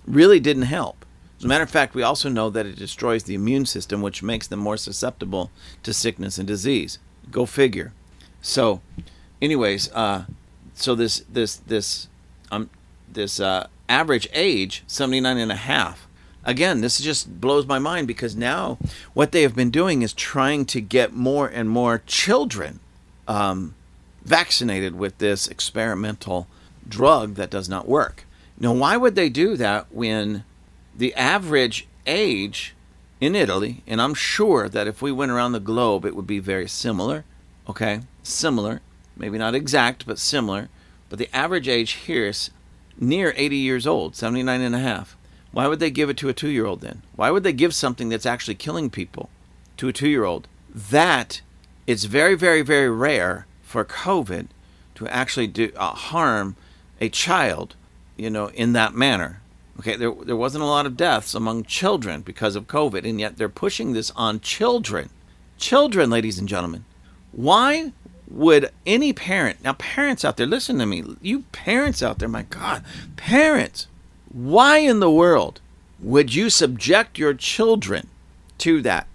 really 0.06 0.40
didn't 0.40 0.64
help. 0.64 1.06
As 1.38 1.44
a 1.46 1.48
matter 1.48 1.64
of 1.64 1.70
fact, 1.70 1.94
we 1.94 2.02
also 2.02 2.30
know 2.30 2.50
that 2.50 2.66
it 2.66 2.78
destroys 2.78 3.24
the 3.24 3.36
immune 3.36 3.66
system, 3.66 4.02
which 4.02 4.24
makes 4.24 4.48
them 4.48 4.60
more 4.60 4.78
susceptible 4.78 5.52
to 5.84 5.94
sickness 5.94 6.38
and 6.40 6.48
disease. 6.48 6.98
Go 7.30 7.46
figure. 7.46 7.94
So, 8.42 8.82
anyways, 9.42 9.92
uh, 9.92 10.26
so 10.74 10.96
this 10.96 11.24
this 11.30 11.58
this 11.58 12.08
um 12.52 12.70
this 13.18 13.40
uh, 13.40 13.68
average 13.90 14.28
age 14.32 14.84
79 14.88 15.38
and 15.38 15.52
a 15.52 15.56
half 15.56 16.08
again 16.46 16.82
this 16.82 17.00
just 17.00 17.42
blows 17.42 17.66
my 17.66 17.80
mind 17.80 18.08
because 18.08 18.36
now 18.36 18.78
what 19.14 19.32
they 19.32 19.42
have 19.42 19.56
been 19.56 19.72
doing 19.72 20.02
is 20.02 20.14
trying 20.14 20.66
to 20.66 20.80
get 20.80 21.14
more 21.14 21.48
and 21.48 21.70
more 21.70 22.02
children 22.06 22.80
um, 23.28 23.76
vaccinated 24.24 24.96
with 24.96 25.18
this 25.18 25.48
experimental 25.48 26.48
drug 26.88 27.36
that 27.36 27.50
does 27.50 27.68
not 27.68 27.88
work 27.88 28.26
now 28.60 28.72
why 28.72 28.96
would 28.96 29.16
they 29.16 29.30
do 29.30 29.58
that 29.58 29.88
when 29.92 30.44
the 30.96 31.14
average 31.16 31.88
age 32.06 32.74
in 33.20 33.36
Italy, 33.36 33.84
and 33.88 34.02
I'm 34.02 34.14
sure 34.14 34.70
that 34.70 34.88
if 34.88 35.02
we 35.02 35.12
went 35.12 35.32
around 35.32 35.52
the 35.52 35.60
globe, 35.60 36.06
it 36.06 36.16
would 36.16 36.28
be 36.28 36.40
very 36.40 36.68
similar. 36.68 37.26
Okay, 37.68 38.02
similar, 38.24 38.82
maybe 39.16 39.38
not 39.38 39.56
exact, 39.56 40.06
but 40.06 40.20
similar. 40.20 40.70
But 41.10 41.20
the 41.20 41.36
average 41.36 41.68
age 41.68 41.92
here 41.92 42.28
is 42.28 42.52
near 43.00 43.34
80 43.36 43.56
years 43.58 43.88
old, 43.88 44.16
79 44.16 44.62
and 44.62 44.76
a 44.76 44.80
half. 44.80 45.18
Why 45.52 45.68
would 45.68 45.80
they 45.80 45.92
give 45.92 46.10
it 46.10 46.18
to 46.18 46.30
a 46.30 46.34
two 46.34 46.50
year 46.50 46.66
old 46.66 46.82
then? 46.82 47.04
Why 47.16 47.32
would 47.32 47.44
they 47.44 47.54
give 47.54 47.74
something 47.74 48.10
that's 48.10 48.26
actually 48.26 48.56
killing 48.56 48.90
people 48.90 49.30
to 49.78 49.88
a 49.88 49.94
two 49.94 50.10
year 50.10 50.24
old? 50.24 50.48
That 50.74 51.42
it's 51.88 52.04
very, 52.04 52.36
very, 52.36 52.62
very 52.62 52.90
rare 52.90 53.48
for 53.64 53.84
COVID 53.86 54.48
to 54.96 55.08
actually 55.08 55.48
do 55.48 55.72
uh, 55.76 55.92
harm 55.92 56.56
a 57.00 57.10
child, 57.10 57.76
you 58.16 58.30
know, 58.30 58.48
in 58.48 58.74
that 58.74 58.94
manner. 58.94 59.42
Okay, 59.80 59.96
there, 59.96 60.12
there 60.12 60.36
wasn't 60.36 60.64
a 60.64 60.68
lot 60.68 60.86
of 60.86 60.98
deaths 60.98 61.36
among 61.36 61.64
children 61.64 62.22
because 62.22 62.56
of 62.56 62.68
COVID, 62.68 63.08
and 63.08 63.20
yet 63.20 63.38
they're 63.38 63.50
pushing 63.50 63.94
this 63.94 64.12
on 64.16 64.40
children. 64.40 65.10
Children, 65.58 66.10
ladies 66.10 66.40
and 66.40 66.48
gentlemen. 66.48 66.86
Why 67.32 67.94
would 68.30 68.72
any 68.86 69.14
parent, 69.14 69.64
now, 69.64 69.74
parents 69.74 70.26
out 70.26 70.38
there, 70.38 70.46
listen 70.46 70.78
to 70.80 70.86
me, 70.86 71.04
you 71.22 71.44
parents 71.52 72.04
out 72.04 72.20
there, 72.20 72.28
my 72.28 72.44
God, 72.44 72.84
parents, 73.16 73.88
why 74.32 74.80
in 74.80 75.00
the 75.00 75.12
world 75.12 75.62
would 76.00 76.36
you 76.36 76.50
subject 76.50 77.18
your 77.18 77.34
children 77.34 78.08
to 78.60 78.82
that? 78.82 79.08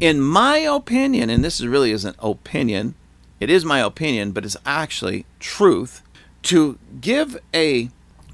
In 0.00 0.20
my 0.20 0.58
opinion, 0.58 1.30
and 1.30 1.44
this 1.44 1.60
really 1.60 1.92
isn't 1.92 2.16
opinion, 2.18 2.94
it 3.40 3.50
is 3.50 3.64
my 3.64 3.80
opinion, 3.80 4.32
but 4.32 4.44
it's 4.44 4.56
actually 4.66 5.24
truth, 5.40 6.02
to 6.42 6.78
give 7.00 7.38
a 7.54 7.90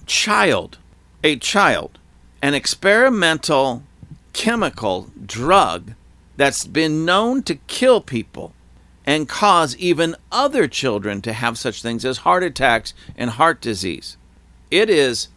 child 0.06 0.78
a 1.24 1.36
child 1.36 1.98
an 2.42 2.54
experimental 2.54 3.82
chemical 4.32 5.10
drug 5.24 5.92
that's 6.36 6.66
been 6.66 7.04
known 7.04 7.42
to 7.42 7.54
kill 7.54 8.00
people 8.00 8.52
and 9.06 9.28
cause 9.28 9.76
even 9.76 10.16
other 10.30 10.68
children 10.68 11.20
to 11.22 11.32
have 11.32 11.58
such 11.58 11.82
things 11.82 12.04
as 12.04 12.18
heart 12.18 12.42
attacks 12.42 12.94
and 13.16 13.30
heart 13.30 13.60
disease. 13.60 14.16
It 14.70 14.88
is 14.88 15.28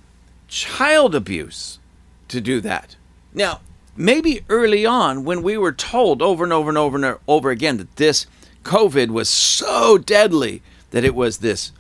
child 0.47 1.15
abuse 1.15 1.79
to 2.27 2.41
do 2.41 2.61
that. 2.61 2.95
Now, 3.33 3.61
maybe 3.95 4.41
early 4.49 4.85
on 4.85 5.23
when 5.23 5.41
we 5.41 5.57
were 5.57 5.71
told 5.71 6.21
over 6.21 6.43
and 6.43 6.53
over 6.53 6.69
and 6.69 6.77
over 6.77 6.95
and 6.97 7.17
over 7.27 7.49
again 7.49 7.77
that 7.77 7.95
this 7.95 8.27
COVID 8.63 9.09
was 9.09 9.29
so 9.29 9.97
deadly 9.97 10.61
that 10.91 11.03
it 11.03 11.15
was 11.15 11.37
this 11.37 11.71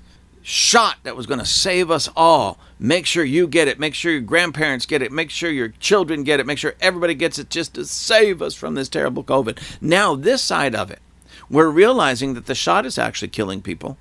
shot 0.41 0.97
that 1.03 1.15
was 1.15 1.25
going 1.25 1.39
to 1.39 1.45
save 1.45 1.89
us 1.89 2.07
all. 2.15 2.59
Make 2.77 3.05
sure 3.05 3.23
you 3.23 3.47
get 3.47 3.67
it. 3.67 3.79
Make 3.79 3.95
sure 3.95 4.11
your 4.11 4.21
grandparents 4.21 4.85
get 4.85 5.01
it. 5.01 5.11
Make 5.11 5.31
sure 5.31 5.49
your 5.49 5.69
children 5.69 6.23
get 6.23 6.39
it. 6.39 6.45
Make 6.45 6.59
sure 6.59 6.75
everybody 6.79 7.15
gets 7.15 7.39
it 7.39 7.49
just 7.49 7.73
to 7.73 7.85
save 7.85 8.41
us 8.41 8.53
from 8.53 8.75
this 8.75 8.89
terrible 8.89 9.23
COVID. 9.23 9.57
Now, 9.81 10.15
this 10.15 10.43
side 10.43 10.75
of 10.75 10.91
it, 10.91 10.99
we're 11.49 11.69
realizing 11.69 12.33
that 12.33 12.45
the 12.45 12.55
shot 12.55 12.85
is 12.85 12.97
actually 12.97 13.27
killing 13.29 13.61
people. 13.61 13.97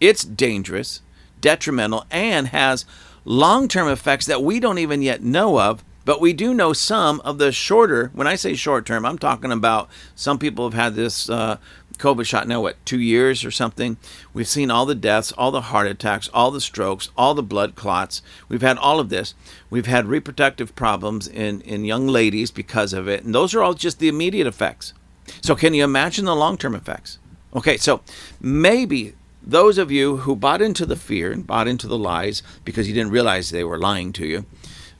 It's 0.00 0.24
dangerous, 0.24 1.02
detrimental, 1.40 2.06
and 2.10 2.48
has 2.48 2.84
long 3.24 3.68
term 3.68 3.88
effects 3.88 4.26
that 4.26 4.42
we 4.42 4.60
don't 4.60 4.78
even 4.78 5.02
yet 5.02 5.22
know 5.22 5.60
of. 5.60 5.84
But 6.04 6.22
we 6.22 6.32
do 6.32 6.54
know 6.54 6.72
some 6.72 7.20
of 7.20 7.36
the 7.36 7.52
shorter, 7.52 8.10
when 8.14 8.26
I 8.26 8.34
say 8.34 8.54
short 8.54 8.86
term, 8.86 9.04
I'm 9.04 9.18
talking 9.18 9.52
about 9.52 9.90
some 10.14 10.38
people 10.38 10.64
have 10.64 10.72
had 10.72 10.94
this 10.94 11.28
uh, 11.28 11.58
COVID 11.98 12.24
shot 12.24 12.48
now, 12.48 12.62
what, 12.62 12.82
two 12.86 13.00
years 13.00 13.44
or 13.44 13.50
something? 13.50 13.98
We've 14.32 14.48
seen 14.48 14.70
all 14.70 14.86
the 14.86 14.94
deaths, 14.94 15.32
all 15.32 15.50
the 15.50 15.60
heart 15.60 15.86
attacks, 15.86 16.30
all 16.32 16.50
the 16.50 16.60
strokes, 16.60 17.10
all 17.16 17.34
the 17.34 17.42
blood 17.42 17.74
clots. 17.74 18.22
We've 18.48 18.62
had 18.62 18.78
all 18.78 19.00
of 19.00 19.10
this. 19.10 19.34
We've 19.68 19.86
had 19.86 20.06
reproductive 20.06 20.74
problems 20.74 21.28
in, 21.28 21.60
in 21.60 21.84
young 21.84 22.06
ladies 22.06 22.50
because 22.50 22.92
of 22.92 23.06
it. 23.08 23.24
And 23.24 23.34
those 23.34 23.54
are 23.54 23.62
all 23.62 23.74
just 23.74 23.98
the 23.98 24.08
immediate 24.08 24.46
effects. 24.46 24.94
So, 25.40 25.54
can 25.54 25.74
you 25.74 25.84
imagine 25.84 26.24
the 26.24 26.36
long 26.36 26.56
term 26.58 26.74
effects? 26.74 27.18
Okay, 27.54 27.76
so 27.76 28.02
maybe 28.40 29.14
those 29.42 29.78
of 29.78 29.90
you 29.90 30.18
who 30.18 30.36
bought 30.36 30.60
into 30.60 30.84
the 30.84 30.96
fear 30.96 31.32
and 31.32 31.46
bought 31.46 31.66
into 31.66 31.86
the 31.86 31.98
lies 31.98 32.42
because 32.64 32.86
you 32.86 32.94
didn't 32.94 33.12
realize 33.12 33.50
they 33.50 33.64
were 33.64 33.78
lying 33.78 34.12
to 34.12 34.26
you, 34.26 34.44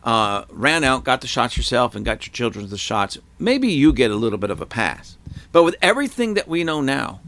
uh, 0.05 0.45
ran 0.49 0.85
out, 0.85 1.05
got 1.05 1.21
the 1.21 1.27
shots 1.27 1.57
yourself, 1.57 1.95
and 1.95 2.05
got 2.05 2.27
your 2.27 2.33
children 2.33 2.67
the 2.69 2.79
shots, 2.79 3.19
maybe 3.39 3.69
you 3.69 3.93
get 3.93 4.11
a 4.11 4.17
little 4.17 4.39
bit 4.39 4.51
of 4.51 4.61
a 4.61 4.67
pass. 4.67 5.19
But 5.53 5.65
with 5.65 5.77
everything 5.83 6.35
that 6.35 6.49
we 6.49 6.65
know 6.65 6.81
now, 6.81 7.21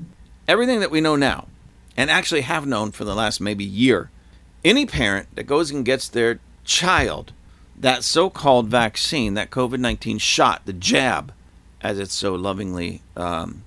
everything 0.49 0.81
that 0.81 0.91
we 0.91 1.01
know 1.01 1.17
now, 1.17 1.49
and 1.97 2.11
actually 2.11 2.43
have 2.43 2.67
known 2.67 2.93
for 2.93 3.05
the 3.05 3.15
last 3.15 3.41
maybe 3.41 3.65
year, 3.65 4.11
any 4.65 4.87
parent 4.87 5.29
that 5.35 5.45
goes 5.45 5.71
and 5.71 5.85
gets 5.85 6.09
their 6.09 6.41
child 6.65 7.33
that 7.77 8.05
so 8.05 8.31
called 8.31 8.69
vaccine, 8.69 9.35
that 9.35 9.51
COVID 9.51 9.79
19 9.79 10.19
shot, 10.19 10.63
the 10.65 10.73
jab, 10.73 11.33
as 11.81 11.99
it's 11.99 12.15
so 12.15 12.35
lovingly 12.35 13.03
um, 13.17 13.63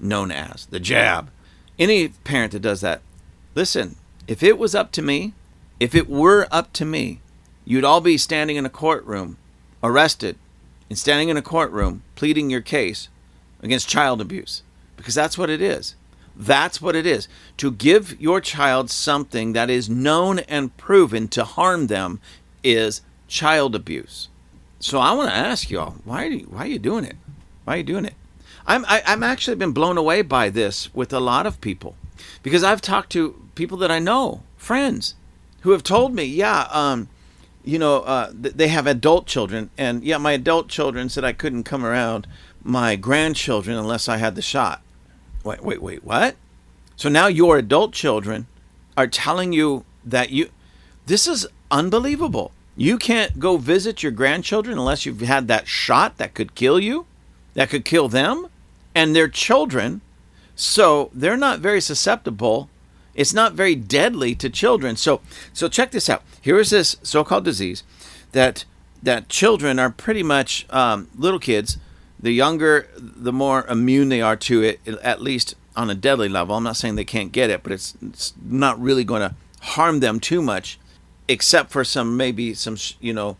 known 0.00 0.30
as, 0.30 0.66
the 0.66 0.80
jab, 0.80 1.30
any 1.78 2.08
parent 2.08 2.52
that 2.52 2.60
does 2.60 2.80
that, 2.80 3.02
listen, 3.54 3.96
if 4.26 4.42
it 4.42 4.58
was 4.58 4.74
up 4.74 4.92
to 4.92 5.02
me, 5.02 5.32
if 5.80 5.94
it 5.94 6.08
were 6.08 6.46
up 6.50 6.72
to 6.74 6.84
me, 6.84 7.20
you'd 7.64 7.84
all 7.84 8.00
be 8.00 8.18
standing 8.18 8.56
in 8.56 8.66
a 8.66 8.70
courtroom, 8.70 9.36
arrested, 9.82 10.36
and 10.88 10.98
standing 10.98 11.28
in 11.28 11.36
a 11.36 11.42
courtroom 11.42 12.02
pleading 12.16 12.50
your 12.50 12.60
case 12.60 13.08
against 13.62 13.88
child 13.88 14.20
abuse. 14.20 14.62
Because 14.96 15.14
that's 15.14 15.38
what 15.38 15.50
it 15.50 15.60
is. 15.60 15.94
That's 16.34 16.80
what 16.80 16.96
it 16.96 17.06
is. 17.06 17.28
To 17.58 17.70
give 17.70 18.20
your 18.20 18.40
child 18.40 18.90
something 18.90 19.52
that 19.52 19.70
is 19.70 19.88
known 19.88 20.40
and 20.40 20.76
proven 20.76 21.28
to 21.28 21.44
harm 21.44 21.88
them 21.88 22.20
is 22.62 23.02
child 23.26 23.74
abuse. 23.74 24.28
So 24.80 24.98
I 24.98 25.12
want 25.12 25.30
to 25.30 25.36
ask 25.36 25.70
y'all, 25.70 25.96
why 26.04 26.26
are 26.26 26.30
you, 26.30 26.46
why 26.46 26.64
are 26.64 26.68
you 26.68 26.78
doing 26.78 27.04
it? 27.04 27.16
Why 27.68 27.74
are 27.74 27.76
you 27.76 27.84
doing 27.84 28.06
it? 28.06 28.14
I'm 28.66 28.86
I, 28.86 29.00
am 29.00 29.04
i 29.06 29.12
am 29.12 29.22
actually 29.22 29.56
been 29.56 29.72
blown 29.72 29.98
away 29.98 30.22
by 30.22 30.48
this 30.48 30.88
with 30.94 31.12
a 31.12 31.20
lot 31.20 31.44
of 31.44 31.60
people 31.60 31.96
because 32.42 32.64
I've 32.64 32.80
talked 32.80 33.12
to 33.12 33.42
people 33.56 33.76
that 33.76 33.90
I 33.90 33.98
know, 33.98 34.42
friends, 34.56 35.16
who 35.60 35.72
have 35.72 35.82
told 35.82 36.14
me, 36.14 36.24
yeah, 36.24 36.66
um, 36.70 37.10
you 37.62 37.78
know, 37.78 38.00
uh, 38.00 38.30
they 38.32 38.68
have 38.68 38.86
adult 38.86 39.26
children, 39.26 39.68
and 39.76 40.02
yeah, 40.02 40.16
my 40.16 40.32
adult 40.32 40.68
children 40.68 41.10
said 41.10 41.24
I 41.24 41.34
couldn't 41.34 41.64
come 41.64 41.84
around 41.84 42.26
my 42.62 42.96
grandchildren 42.96 43.76
unless 43.76 44.08
I 44.08 44.16
had 44.16 44.34
the 44.34 44.40
shot. 44.40 44.80
Wait, 45.44 45.62
wait, 45.62 45.82
wait, 45.82 46.02
what? 46.02 46.36
So 46.96 47.10
now 47.10 47.26
your 47.26 47.58
adult 47.58 47.92
children 47.92 48.46
are 48.96 49.06
telling 49.06 49.52
you 49.52 49.84
that 50.06 50.30
you. 50.30 50.48
This 51.04 51.26
is 51.26 51.46
unbelievable. 51.70 52.50
You 52.78 52.96
can't 52.96 53.38
go 53.38 53.58
visit 53.58 54.02
your 54.02 54.12
grandchildren 54.12 54.78
unless 54.78 55.04
you've 55.04 55.20
had 55.20 55.48
that 55.48 55.68
shot 55.68 56.16
that 56.16 56.32
could 56.32 56.54
kill 56.54 56.80
you, 56.80 57.04
that 57.58 57.70
could 57.70 57.84
kill 57.84 58.08
them 58.08 58.46
and 58.94 59.16
their 59.16 59.26
children. 59.26 60.00
So 60.54 61.10
they're 61.12 61.36
not 61.36 61.58
very 61.58 61.80
susceptible 61.80 62.70
it's 63.18 63.34
not 63.34 63.54
very 63.54 63.74
deadly 63.74 64.36
to 64.36 64.48
children. 64.48 64.94
So, 64.94 65.20
so 65.52 65.66
check 65.66 65.90
this 65.90 66.08
out. 66.08 66.22
Here 66.40 66.56
is 66.60 66.70
this 66.70 66.96
so-called 67.02 67.44
disease 67.44 67.82
that 68.30 68.64
that 69.02 69.28
children 69.28 69.80
are 69.80 69.90
pretty 69.90 70.22
much 70.22 70.66
um, 70.70 71.08
little 71.16 71.40
kids. 71.40 71.78
The 72.20 72.30
younger, 72.30 72.88
the 72.96 73.32
more 73.32 73.66
immune 73.66 74.08
they 74.08 74.20
are 74.20 74.36
to 74.36 74.62
it, 74.62 74.80
at 75.02 75.20
least 75.20 75.56
on 75.74 75.90
a 75.90 75.96
deadly 75.96 76.28
level. 76.28 76.54
I'm 76.54 76.62
not 76.62 76.76
saying 76.76 76.94
they 76.94 77.04
can't 77.04 77.32
get 77.32 77.50
it, 77.50 77.64
but 77.64 77.72
it's, 77.72 77.94
it's 78.00 78.34
not 78.40 78.80
really 78.80 79.04
going 79.04 79.22
to 79.22 79.34
harm 79.62 79.98
them 79.98 80.20
too 80.20 80.40
much, 80.40 80.78
except 81.26 81.72
for 81.72 81.82
some 81.82 82.16
maybe 82.16 82.54
some 82.54 82.76
you 83.00 83.12
know 83.12 83.36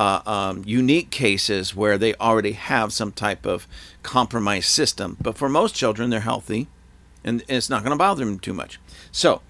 uh, 0.00 0.22
um, 0.24 0.62
unique 0.64 1.10
cases 1.10 1.76
where 1.76 1.98
they 1.98 2.14
already 2.14 2.52
have 2.52 2.90
some 2.90 3.12
type 3.12 3.44
of 3.44 3.68
compromised 4.02 4.68
system. 4.68 5.18
But 5.20 5.36
for 5.36 5.46
most 5.46 5.74
children, 5.74 6.08
they're 6.08 6.20
healthy, 6.20 6.68
and 7.22 7.44
it's 7.48 7.68
not 7.68 7.82
going 7.82 7.90
to 7.90 7.98
bother 7.98 8.24
them 8.24 8.38
too 8.38 8.54
much. 8.54 8.80
So 9.12 9.42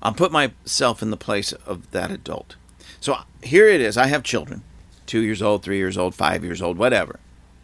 I'll 0.00 0.12
put 0.12 0.30
myself 0.30 1.02
in 1.02 1.10
the 1.10 1.16
place 1.16 1.52
of 1.52 1.90
that 1.90 2.12
adult. 2.12 2.54
So 3.00 3.16
here 3.42 3.66
it 3.68 3.80
is. 3.80 3.96
I 3.96 4.06
have 4.06 4.22
children 4.22 4.62
two 5.06 5.22
years 5.22 5.42
old, 5.42 5.64
three 5.64 5.78
years 5.78 5.98
old, 5.98 6.14
five 6.14 6.44
years 6.44 6.62
old, 6.62 6.78
whatever. 6.78 7.18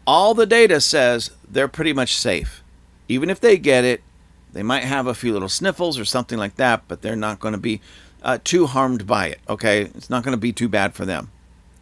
All 0.05 0.33
the 0.33 0.45
data 0.45 0.81
says 0.81 1.31
they're 1.49 1.69
pretty 1.69 1.93
much 1.93 2.13
safe. 2.13 2.61
Even 3.07 3.29
if 3.29 3.39
they 3.39 3.57
get 3.57 3.85
it, 3.85 4.03
they 4.51 4.63
might 4.63 4.83
have 4.83 5.07
a 5.07 5.13
few 5.13 5.31
little 5.31 5.47
sniffles 5.47 5.97
or 5.97 6.03
something 6.03 6.37
like 6.37 6.57
that, 6.57 6.83
but 6.89 7.01
they're 7.01 7.15
not 7.15 7.39
going 7.39 7.53
to 7.53 7.57
be 7.57 7.79
uh, 8.21 8.37
too 8.43 8.67
harmed 8.67 9.07
by 9.07 9.27
it. 9.27 9.39
Okay. 9.47 9.83
It's 9.83 10.09
not 10.09 10.23
going 10.23 10.33
to 10.33 10.37
be 10.37 10.51
too 10.51 10.67
bad 10.67 10.93
for 10.93 11.05
them. 11.05 11.31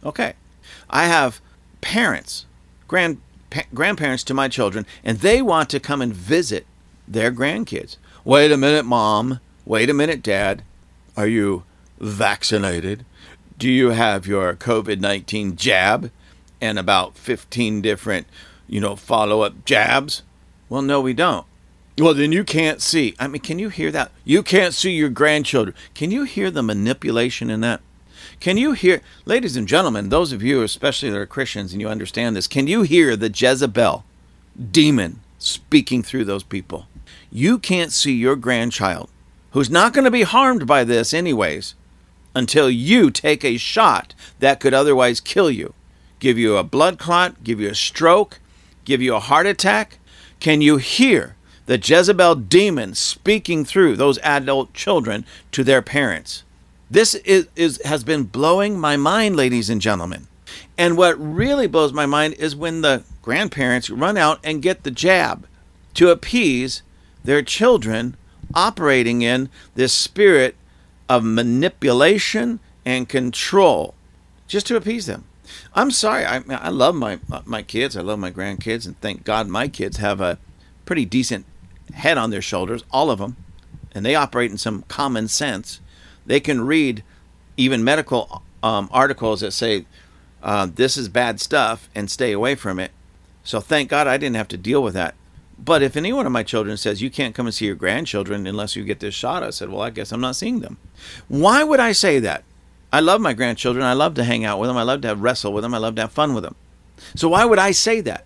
Okay. 0.04 0.34
I 0.90 1.06
have 1.06 1.40
parents, 1.80 2.46
grand, 2.88 3.20
pa- 3.50 3.62
grandparents 3.74 4.24
to 4.24 4.34
my 4.34 4.48
children, 4.48 4.86
and 5.04 5.18
they 5.18 5.42
want 5.42 5.70
to 5.70 5.80
come 5.80 6.02
and 6.02 6.14
visit 6.14 6.66
their 7.06 7.32
grandkids. 7.32 7.96
Wait 8.24 8.52
a 8.52 8.56
minute, 8.56 8.84
mom. 8.84 9.40
Wait 9.64 9.90
a 9.90 9.94
minute, 9.94 10.22
Dad. 10.22 10.62
Are 11.16 11.26
you 11.26 11.64
vaccinated? 11.98 13.04
Do 13.58 13.70
you 13.70 13.90
have 13.90 14.26
your 14.26 14.54
COVID 14.54 15.00
19 15.00 15.56
jab 15.56 16.10
and 16.60 16.78
about 16.78 17.16
15 17.16 17.82
different, 17.82 18.26
you 18.66 18.80
know, 18.80 18.96
follow 18.96 19.42
up 19.42 19.64
jabs? 19.64 20.22
Well, 20.68 20.82
no, 20.82 21.00
we 21.00 21.12
don't. 21.12 21.46
Well, 21.98 22.14
then 22.14 22.32
you 22.32 22.44
can't 22.44 22.80
see. 22.80 23.14
I 23.20 23.28
mean, 23.28 23.42
can 23.42 23.58
you 23.58 23.68
hear 23.68 23.90
that? 23.90 24.10
You 24.24 24.42
can't 24.42 24.72
see 24.72 24.92
your 24.92 25.10
grandchildren. 25.10 25.76
Can 25.94 26.10
you 26.10 26.24
hear 26.24 26.50
the 26.50 26.62
manipulation 26.62 27.50
in 27.50 27.60
that? 27.60 27.82
Can 28.42 28.56
you 28.56 28.72
hear, 28.72 29.02
ladies 29.24 29.54
and 29.54 29.68
gentlemen, 29.68 30.08
those 30.08 30.32
of 30.32 30.42
you 30.42 30.64
especially 30.64 31.10
that 31.10 31.16
are 31.16 31.26
Christians 31.26 31.70
and 31.70 31.80
you 31.80 31.86
understand 31.88 32.34
this, 32.34 32.48
can 32.48 32.66
you 32.66 32.82
hear 32.82 33.14
the 33.14 33.30
Jezebel 33.30 34.04
demon 34.72 35.20
speaking 35.38 36.02
through 36.02 36.24
those 36.24 36.42
people? 36.42 36.88
You 37.30 37.56
can't 37.56 37.92
see 37.92 38.12
your 38.12 38.34
grandchild 38.34 39.08
who's 39.52 39.70
not 39.70 39.92
going 39.92 40.06
to 40.06 40.10
be 40.10 40.24
harmed 40.24 40.66
by 40.66 40.82
this, 40.82 41.14
anyways, 41.14 41.76
until 42.34 42.68
you 42.68 43.12
take 43.12 43.44
a 43.44 43.58
shot 43.58 44.12
that 44.40 44.58
could 44.58 44.74
otherwise 44.74 45.20
kill 45.20 45.48
you, 45.48 45.72
give 46.18 46.36
you 46.36 46.56
a 46.56 46.64
blood 46.64 46.98
clot, 46.98 47.44
give 47.44 47.60
you 47.60 47.70
a 47.70 47.76
stroke, 47.76 48.40
give 48.84 49.00
you 49.00 49.14
a 49.14 49.20
heart 49.20 49.46
attack. 49.46 50.00
Can 50.40 50.60
you 50.60 50.78
hear 50.78 51.36
the 51.66 51.78
Jezebel 51.78 52.34
demon 52.34 52.96
speaking 52.96 53.64
through 53.64 53.94
those 53.94 54.18
adult 54.18 54.74
children 54.74 55.24
to 55.52 55.62
their 55.62 55.80
parents? 55.80 56.42
This 56.92 57.14
is, 57.14 57.48
is, 57.56 57.80
has 57.86 58.04
been 58.04 58.24
blowing 58.24 58.78
my 58.78 58.98
mind, 58.98 59.34
ladies 59.34 59.70
and 59.70 59.80
gentlemen. 59.80 60.28
And 60.76 60.98
what 60.98 61.14
really 61.18 61.66
blows 61.66 61.90
my 61.94 62.04
mind 62.04 62.34
is 62.34 62.54
when 62.54 62.82
the 62.82 63.02
grandparents 63.22 63.88
run 63.88 64.18
out 64.18 64.40
and 64.44 64.60
get 64.60 64.82
the 64.82 64.90
jab 64.90 65.46
to 65.94 66.10
appease 66.10 66.82
their 67.24 67.40
children 67.40 68.14
operating 68.54 69.22
in 69.22 69.48
this 69.74 69.94
spirit 69.94 70.54
of 71.08 71.24
manipulation 71.24 72.60
and 72.84 73.08
control 73.08 73.94
just 74.46 74.66
to 74.66 74.76
appease 74.76 75.06
them. 75.06 75.24
I'm 75.74 75.90
sorry. 75.90 76.26
I, 76.26 76.42
I 76.50 76.68
love 76.68 76.94
my 76.94 77.20
my 77.46 77.62
kids. 77.62 77.96
I 77.96 78.02
love 78.02 78.18
my 78.18 78.30
grandkids, 78.30 78.84
and 78.84 79.00
thank 79.00 79.24
God 79.24 79.48
my 79.48 79.66
kids 79.66 79.96
have 79.96 80.20
a 80.20 80.38
pretty 80.84 81.06
decent 81.06 81.46
head 81.94 82.18
on 82.18 82.28
their 82.30 82.42
shoulders, 82.42 82.84
all 82.90 83.10
of 83.10 83.18
them, 83.18 83.36
and 83.92 84.04
they 84.04 84.14
operate 84.14 84.50
in 84.50 84.58
some 84.58 84.82
common 84.88 85.26
sense. 85.28 85.80
They 86.26 86.40
can 86.40 86.66
read 86.66 87.02
even 87.56 87.84
medical 87.84 88.42
um, 88.62 88.88
articles 88.92 89.40
that 89.40 89.52
say 89.52 89.86
uh, 90.42 90.68
this 90.72 90.96
is 90.96 91.08
bad 91.08 91.40
stuff 91.40 91.88
and 91.94 92.10
stay 92.10 92.32
away 92.32 92.54
from 92.54 92.78
it. 92.78 92.90
So 93.44 93.60
thank 93.60 93.90
God 93.90 94.06
I 94.06 94.16
didn't 94.16 94.36
have 94.36 94.48
to 94.48 94.56
deal 94.56 94.82
with 94.82 94.94
that. 94.94 95.14
But 95.58 95.82
if 95.82 95.96
any 95.96 96.12
one 96.12 96.26
of 96.26 96.32
my 96.32 96.42
children 96.42 96.76
says, 96.76 97.02
You 97.02 97.10
can't 97.10 97.34
come 97.34 97.46
and 97.46 97.54
see 97.54 97.66
your 97.66 97.74
grandchildren 97.74 98.46
unless 98.46 98.74
you 98.74 98.84
get 98.84 99.00
this 99.00 99.14
shot, 99.14 99.42
I 99.42 99.50
said, 99.50 99.68
Well, 99.68 99.82
I 99.82 99.90
guess 99.90 100.12
I'm 100.12 100.20
not 100.20 100.36
seeing 100.36 100.60
them. 100.60 100.78
Why 101.28 101.62
would 101.62 101.80
I 101.80 101.92
say 101.92 102.18
that? 102.20 102.44
I 102.92 103.00
love 103.00 103.20
my 103.20 103.32
grandchildren. 103.32 103.84
I 103.84 103.92
love 103.92 104.14
to 104.14 104.24
hang 104.24 104.44
out 104.44 104.58
with 104.58 104.68
them. 104.68 104.76
I 104.76 104.82
love 104.82 105.00
to 105.02 105.08
have 105.08 105.22
wrestle 105.22 105.52
with 105.52 105.62
them. 105.62 105.74
I 105.74 105.78
love 105.78 105.94
to 105.96 106.02
have 106.02 106.12
fun 106.12 106.34
with 106.34 106.44
them. 106.44 106.56
So 107.14 107.28
why 107.28 107.44
would 107.44 107.58
I 107.58 107.70
say 107.70 108.00
that? 108.02 108.24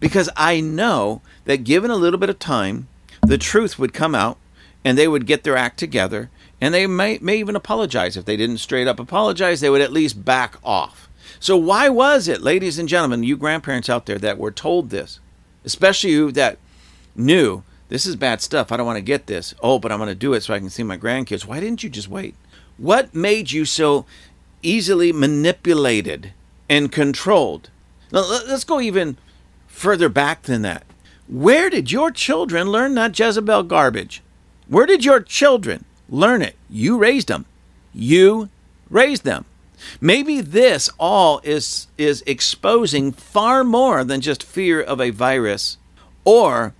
Because 0.00 0.28
I 0.36 0.60
know 0.60 1.22
that 1.44 1.64
given 1.64 1.90
a 1.90 1.96
little 1.96 2.18
bit 2.18 2.30
of 2.30 2.38
time, 2.38 2.88
the 3.22 3.38
truth 3.38 3.78
would 3.78 3.92
come 3.92 4.14
out 4.14 4.38
and 4.84 4.96
they 4.96 5.08
would 5.08 5.26
get 5.26 5.44
their 5.44 5.56
act 5.56 5.78
together 5.78 6.30
and 6.60 6.74
they 6.74 6.86
may, 6.86 7.18
may 7.20 7.38
even 7.38 7.56
apologize. 7.56 8.16
If 8.16 8.24
they 8.24 8.36
didn't 8.36 8.58
straight 8.58 8.88
up 8.88 8.98
apologize, 8.98 9.60
they 9.60 9.70
would 9.70 9.80
at 9.80 9.92
least 9.92 10.24
back 10.24 10.56
off. 10.64 11.08
So 11.40 11.56
why 11.56 11.88
was 11.88 12.26
it, 12.26 12.42
ladies 12.42 12.78
and 12.78 12.88
gentlemen, 12.88 13.22
you 13.22 13.36
grandparents 13.36 13.88
out 13.88 14.06
there 14.06 14.18
that 14.18 14.38
were 14.38 14.50
told 14.50 14.90
this, 14.90 15.20
especially 15.64 16.10
you 16.10 16.32
that 16.32 16.58
knew 17.14 17.62
this 17.88 18.06
is 18.06 18.16
bad 18.16 18.40
stuff. 18.40 18.70
I 18.70 18.76
don't 18.76 18.86
want 18.86 18.96
to 18.96 19.02
get 19.02 19.26
this. 19.26 19.54
Oh, 19.62 19.78
but 19.78 19.92
I'm 19.92 19.98
going 19.98 20.08
to 20.08 20.14
do 20.14 20.34
it 20.34 20.42
so 20.42 20.54
I 20.54 20.58
can 20.58 20.70
see 20.70 20.82
my 20.82 20.98
grandkids. 20.98 21.46
Why 21.46 21.60
didn't 21.60 21.82
you 21.82 21.90
just 21.90 22.08
wait? 22.08 22.34
What 22.76 23.14
made 23.14 23.50
you 23.50 23.64
so 23.64 24.04
easily 24.62 25.12
manipulated 25.12 26.32
and 26.68 26.92
controlled? 26.92 27.70
Now, 28.12 28.20
let's 28.20 28.64
go 28.64 28.80
even 28.80 29.16
further 29.66 30.08
back 30.08 30.42
than 30.42 30.62
that. 30.62 30.84
Where 31.28 31.70
did 31.70 31.92
your 31.92 32.10
children 32.10 32.68
learn 32.68 32.94
that 32.94 33.18
Jezebel 33.18 33.64
garbage? 33.64 34.22
Where 34.66 34.86
did 34.86 35.04
your 35.04 35.20
children 35.20 35.84
learn 36.08 36.42
it? 36.42 36.56
You 36.68 36.98
raised 36.98 37.28
them. 37.28 37.46
You 37.94 38.48
raised 38.90 39.24
them. 39.24 39.44
Maybe 40.00 40.40
this 40.40 40.90
all 40.98 41.40
is 41.44 41.86
is 41.96 42.22
exposing 42.26 43.12
far 43.12 43.62
more 43.62 44.04
than 44.04 44.20
just 44.20 44.42
fear 44.42 44.80
of 44.80 45.00
a 45.00 45.10
virus 45.10 45.76
or 46.24 46.74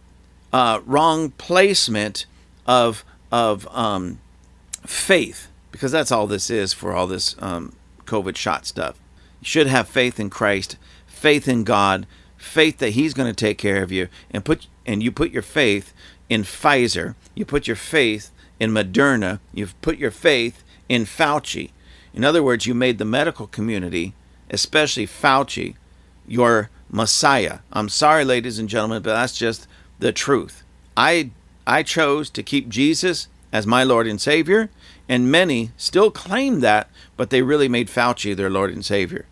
uh, 0.53 0.81
wrong 0.85 1.31
placement 1.31 2.27
of 2.67 3.05
of 3.31 3.69
um, 3.71 4.19
faith, 4.85 5.49
because 5.71 5.93
that's 5.93 6.11
all 6.11 6.27
this 6.27 6.51
is 6.51 6.73
for 6.73 6.93
all 6.93 7.07
this 7.07 7.37
um, 7.39 7.73
COVID 8.05 8.37
shot 8.37 8.67
stuff. 8.67 8.99
You 9.41 9.47
should 9.47 9.67
have 9.69 9.89
faith 9.89 10.19
in 10.19 10.31
Christ, 10.31 10.77
faith 11.07 11.47
in 11.47 11.65
God, 11.65 12.07
faith 12.37 12.79
that 12.79 12.91
He's 12.91 13.15
going 13.15 13.33
to 13.33 13.47
take 13.47 13.59
care 13.59 13.83
of 13.83 13.93
you, 13.93 14.09
and 14.31 14.45
put 14.45 14.67
and 14.87 15.03
you 15.03 15.13
put 15.13 15.31
your 15.31 15.43
faith 15.43 15.93
in 16.29 16.43
Pfizer, 16.43 17.15
you 17.35 17.45
put 17.45 17.67
your 17.67 17.77
faith 17.77 18.31
in 18.61 18.71
Moderna, 18.73 19.41
you've 19.53 19.81
put 19.83 19.99
your 19.99 20.11
faith 20.11 20.63
in 20.89 21.05
Fauci. 21.05 21.71
In 22.15 22.25
other 22.25 22.43
words, 22.43 22.67
you 22.67 22.75
made 22.75 22.99
the 22.99 23.05
medical 23.05 23.47
community, 23.47 24.15
especially 24.51 25.07
Fauci, 25.07 25.75
your 26.27 26.71
Messiah. 26.91 27.59
I'm 27.73 27.89
sorry, 27.89 28.25
ladies 28.25 28.59
and 28.59 28.69
gentlemen, 28.69 29.03
but 29.03 29.15
that's 29.15 29.37
just 29.37 29.67
the 29.99 30.13
truth. 30.13 30.63
I 30.97 31.31
I 31.67 31.83
chose 31.83 32.31
to 32.31 32.43
keep 32.43 32.69
Jesus 32.69 33.29
as 33.53 33.67
my 33.67 33.85
Lord 33.85 34.07
and 34.07 34.21
Savior, 34.21 34.71
and 35.09 35.31
many 35.31 35.71
still 35.77 36.11
claim 36.11 36.61
that, 36.61 36.89
but 37.17 37.31
they 37.31 37.43
really 37.43 37.69
made 37.69 37.89
Fauci 37.89 38.35
their 38.35 38.51
Lord 38.51 38.73
and 38.73 38.85
Savior. 38.85 39.27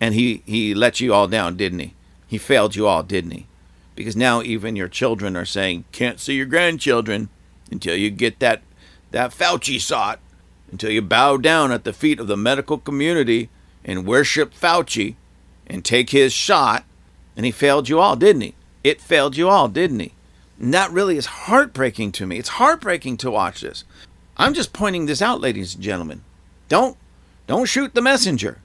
And 0.00 0.14
he, 0.14 0.42
he 0.46 0.74
let 0.74 1.00
you 1.00 1.12
all 1.12 1.28
down, 1.28 1.56
didn't 1.56 1.80
he? 1.80 1.94
He 2.26 2.38
failed 2.38 2.76
you 2.76 2.86
all, 2.86 3.02
didn't 3.02 3.32
he? 3.32 3.46
Because 3.94 4.16
now 4.16 4.42
even 4.42 4.76
your 4.76 4.88
children 4.88 5.36
are 5.36 5.44
saying, 5.44 5.84
can't 5.92 6.20
see 6.20 6.34
your 6.34 6.46
grandchildren 6.46 7.30
until 7.70 7.96
you 7.96 8.10
get 8.10 8.38
that, 8.38 8.62
that 9.10 9.32
Fauci 9.32 9.80
shot, 9.80 10.20
until 10.70 10.90
you 10.90 11.02
bow 11.02 11.36
down 11.36 11.72
at 11.72 11.84
the 11.84 11.92
feet 11.92 12.20
of 12.20 12.26
the 12.26 12.36
medical 12.36 12.78
community 12.78 13.48
and 13.84 14.06
worship 14.06 14.54
Fauci 14.54 15.14
and 15.66 15.84
take 15.84 16.10
his 16.10 16.32
shot. 16.32 16.84
And 17.36 17.46
he 17.46 17.52
failed 17.52 17.88
you 17.88 18.00
all, 18.00 18.16
didn't 18.16 18.42
he? 18.42 18.54
It 18.84 19.00
failed 19.00 19.36
you 19.36 19.48
all, 19.48 19.68
didn't 19.68 20.00
he? 20.00 20.12
And 20.60 20.74
that 20.74 20.90
really 20.90 21.16
is 21.16 21.26
heartbreaking 21.26 22.12
to 22.12 22.26
me. 22.26 22.38
It's 22.38 22.48
heartbreaking 22.50 23.16
to 23.18 23.30
watch 23.30 23.60
this. 23.60 23.84
I'm 24.36 24.54
just 24.54 24.72
pointing 24.72 25.06
this 25.06 25.22
out, 25.22 25.40
ladies 25.40 25.74
and 25.74 25.82
gentlemen. 25.82 26.22
Don't 26.68 26.96
don't 27.46 27.66
shoot 27.66 27.94
the 27.94 28.02
messenger 28.02 28.58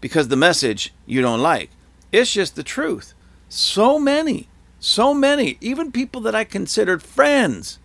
because 0.00 0.28
the 0.28 0.36
message 0.36 0.94
you 1.06 1.20
don't 1.20 1.42
like. 1.42 1.70
It's 2.10 2.32
just 2.32 2.56
the 2.56 2.62
truth. 2.62 3.12
So 3.48 3.98
many, 3.98 4.48
so 4.78 5.12
many, 5.12 5.58
even 5.60 5.92
people 5.92 6.20
that 6.22 6.34
I 6.34 6.44
considered 6.44 7.02
friends, 7.02 7.78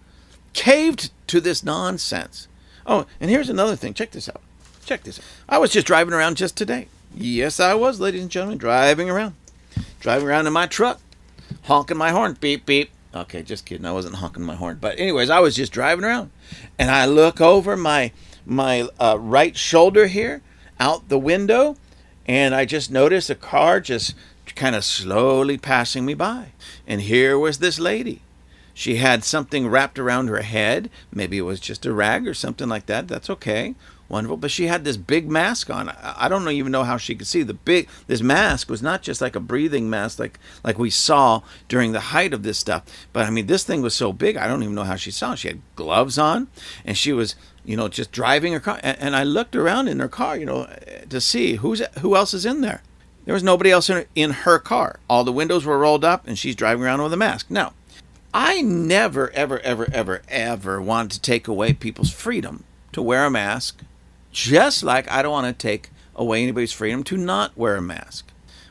caved 0.56 1.12
to 1.28 1.40
this 1.40 1.64
nonsense. 1.64 2.48
Oh, 2.88 3.06
and 3.20 3.30
here's 3.30 3.50
another 3.50 3.76
thing. 3.76 3.94
Check 3.94 4.12
this 4.12 4.30
out. 4.30 4.42
Check 4.86 5.04
this 5.04 5.20
out. 5.20 5.26
I 5.48 5.58
was 5.60 5.72
just 5.72 5.86
driving 5.86 6.14
around 6.14 6.38
just 6.38 6.56
today. 6.56 6.88
Yes, 7.14 7.60
I 7.60 7.76
was, 7.76 8.00
ladies 8.00 8.22
and 8.22 8.32
gentlemen, 8.32 8.58
driving 8.58 9.10
around. 9.10 9.36
Driving 10.00 10.28
around 10.28 10.48
in 10.48 10.54
my 10.54 10.66
truck, 10.66 11.00
honking 11.64 11.98
my 11.98 12.12
horn, 12.12 12.38
beep, 12.40 12.66
beep. 12.66 12.90
Okay, 13.14 13.44
just 13.44 13.66
kidding. 13.66 13.86
I 13.86 13.92
wasn't 13.92 14.16
honking 14.16 14.44
my 14.44 14.56
horn. 14.56 14.78
But 14.80 15.00
anyways, 15.00 15.30
I 15.30 15.40
was 15.40 15.56
just 15.56 15.72
driving 15.72 16.06
around, 16.06 16.32
and 16.78 16.90
I 16.90 17.06
look 17.06 17.40
over 17.42 17.76
my 17.76 18.12
my 18.46 18.88
uh, 19.00 19.18
right 19.20 19.58
shoulder 19.58 20.08
here, 20.08 20.42
out 20.80 21.10
the 21.10 21.18
window, 21.18 21.78
and 22.28 22.54
I 22.54 22.66
just 22.66 22.92
noticed 22.92 23.30
a 23.30 23.36
car 23.36 23.80
just 23.80 24.14
kind 24.56 24.76
of 24.76 24.84
slowly 24.84 25.58
passing 25.58 26.06
me 26.06 26.14
by. 26.14 26.50
And 26.86 27.02
here 27.02 27.40
was 27.40 27.58
this 27.58 27.80
lady. 27.80 28.22
She 28.76 28.98
had 28.98 29.24
something 29.24 29.68
wrapped 29.68 29.98
around 29.98 30.28
her 30.28 30.44
head. 30.44 30.92
Maybe 31.12 31.40
it 31.40 31.42
was 31.42 31.60
just 31.60 31.86
a 31.88 31.94
rag 31.94 32.28
or 32.28 32.36
something 32.36 32.70
like 32.70 32.86
that. 32.86 33.08
That's 33.08 33.32
okay 33.32 33.74
wonderful. 34.10 34.38
But 34.38 34.52
she 34.52 34.68
had 34.68 34.84
this 34.84 34.98
big 34.98 35.30
mask 35.30 35.70
on. 35.70 35.90
I 35.90 36.28
don't 36.28 36.48
even 36.50 36.72
know 36.72 36.84
how 36.84 36.98
she 36.98 37.16
could 37.16 37.28
see. 37.28 37.44
The 37.44 37.54
big 37.54 37.88
this 38.08 38.22
mask 38.22 38.70
was 38.70 38.82
not 38.82 39.02
just 39.02 39.22
like 39.22 39.36
a 39.36 39.40
breathing 39.40 39.90
mask 39.90 40.20
like 40.20 40.40
like 40.64 40.78
we 40.78 40.90
saw 40.90 41.42
during 41.68 41.92
the 41.92 42.00
height 42.00 42.34
of 42.34 42.44
this 42.44 42.58
stuff. 42.58 42.84
But 43.14 43.26
I 43.26 43.30
mean, 43.30 43.48
this 43.48 43.64
thing 43.64 43.82
was 43.82 43.96
so 43.96 44.14
big. 44.14 44.38
I 44.38 44.48
don't 44.48 44.64
even 44.64 44.76
know 44.76 44.84
how 44.84 44.96
she 44.96 45.12
saw. 45.12 45.36
She 45.36 45.48
had 45.48 45.62
gloves 45.76 46.18
on, 46.18 46.48
and 46.84 46.98
she 46.98 47.14
was 47.14 47.36
you 47.64 47.78
know 47.78 47.88
just 47.88 48.12
driving 48.12 48.54
her 48.54 48.60
car. 48.60 48.80
And, 48.84 49.16
I 49.16 49.24
looked 49.24 49.56
around 49.56 49.88
in 49.88 50.00
her 50.00 50.10
car, 50.10 50.38
you 50.38 50.46
know, 50.46 50.68
to 51.10 51.22
see 51.22 51.56
who's 51.56 51.82
who 52.00 52.16
else 52.16 52.34
is 52.34 52.46
in 52.46 52.62
there. 52.62 52.82
There 53.24 53.34
was 53.34 53.44
nobody 53.44 53.72
else 53.72 53.90
in 53.90 53.96
her, 53.96 54.06
in 54.14 54.32
her 54.32 54.60
car. 54.60 55.00
All 55.10 55.24
the 55.24 55.32
windows 55.32 55.66
were 55.66 55.80
rolled 55.80 56.06
up, 56.06 56.28
and 56.28 56.38
she's 56.38 56.56
driving 56.56 56.84
around 56.84 57.02
with 57.02 57.14
a 57.14 57.18
mask. 57.18 57.48
Now. 57.50 57.74
I 58.38 58.62
never, 58.62 59.32
ever, 59.32 59.62
ever, 59.62 59.88
ever, 59.94 60.22
ever 60.28 60.82
wanted 60.82 61.12
to 61.12 61.22
take 61.22 61.48
away 61.48 61.72
people's 61.72 62.12
freedom 62.12 62.66
to 62.92 63.02
wear 63.02 63.24
a 63.24 63.32
mask 63.32 63.80
just 64.34 64.84
like 64.84 65.10
I 65.10 65.22
don't 65.22 65.32
want 65.32 65.48
to 65.48 65.68
take 65.68 65.90
away 66.18 66.44
anybody's 66.44 66.74
freedom 66.74 67.06
to 67.06 67.16
not 67.16 67.58
wear 67.58 67.78
a 67.78 67.82
mask. 67.82 68.28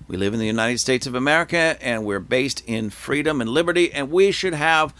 We 0.07 0.19
live 0.19 0.35
in 0.35 0.39
the 0.39 0.45
United 0.45 0.81
States 0.81 1.07
of 1.07 1.15
America 1.15 1.79
and 1.81 2.05
we're 2.05 2.21
based 2.21 2.63
in 2.67 2.91
freedom 2.91 3.41
and 3.41 3.49
liberty, 3.49 3.91
and 3.91 4.11
we 4.11 4.33
should 4.33 4.53
have 4.53 4.93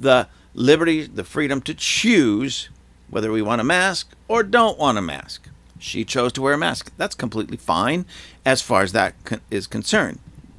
the 0.00 0.26
liberty, 0.52 1.06
the 1.06 1.22
freedom 1.22 1.60
to 1.60 1.72
choose 1.72 2.70
whether 3.10 3.30
we 3.30 3.40
want 3.40 3.60
a 3.60 3.64
mask 3.64 4.10
or 4.26 4.42
don't 4.42 4.80
want 4.80 4.98
a 4.98 5.00
mask. 5.00 5.48
She 5.78 6.04
chose 6.04 6.32
to 6.32 6.42
wear 6.42 6.54
a 6.54 6.58
mask. 6.58 6.90
That's 6.96 7.14
completely 7.14 7.56
fine 7.56 8.04
as 8.44 8.62
far 8.62 8.82
as 8.82 8.90
that 8.90 9.14
is 9.48 9.68
concerned. 9.68 10.18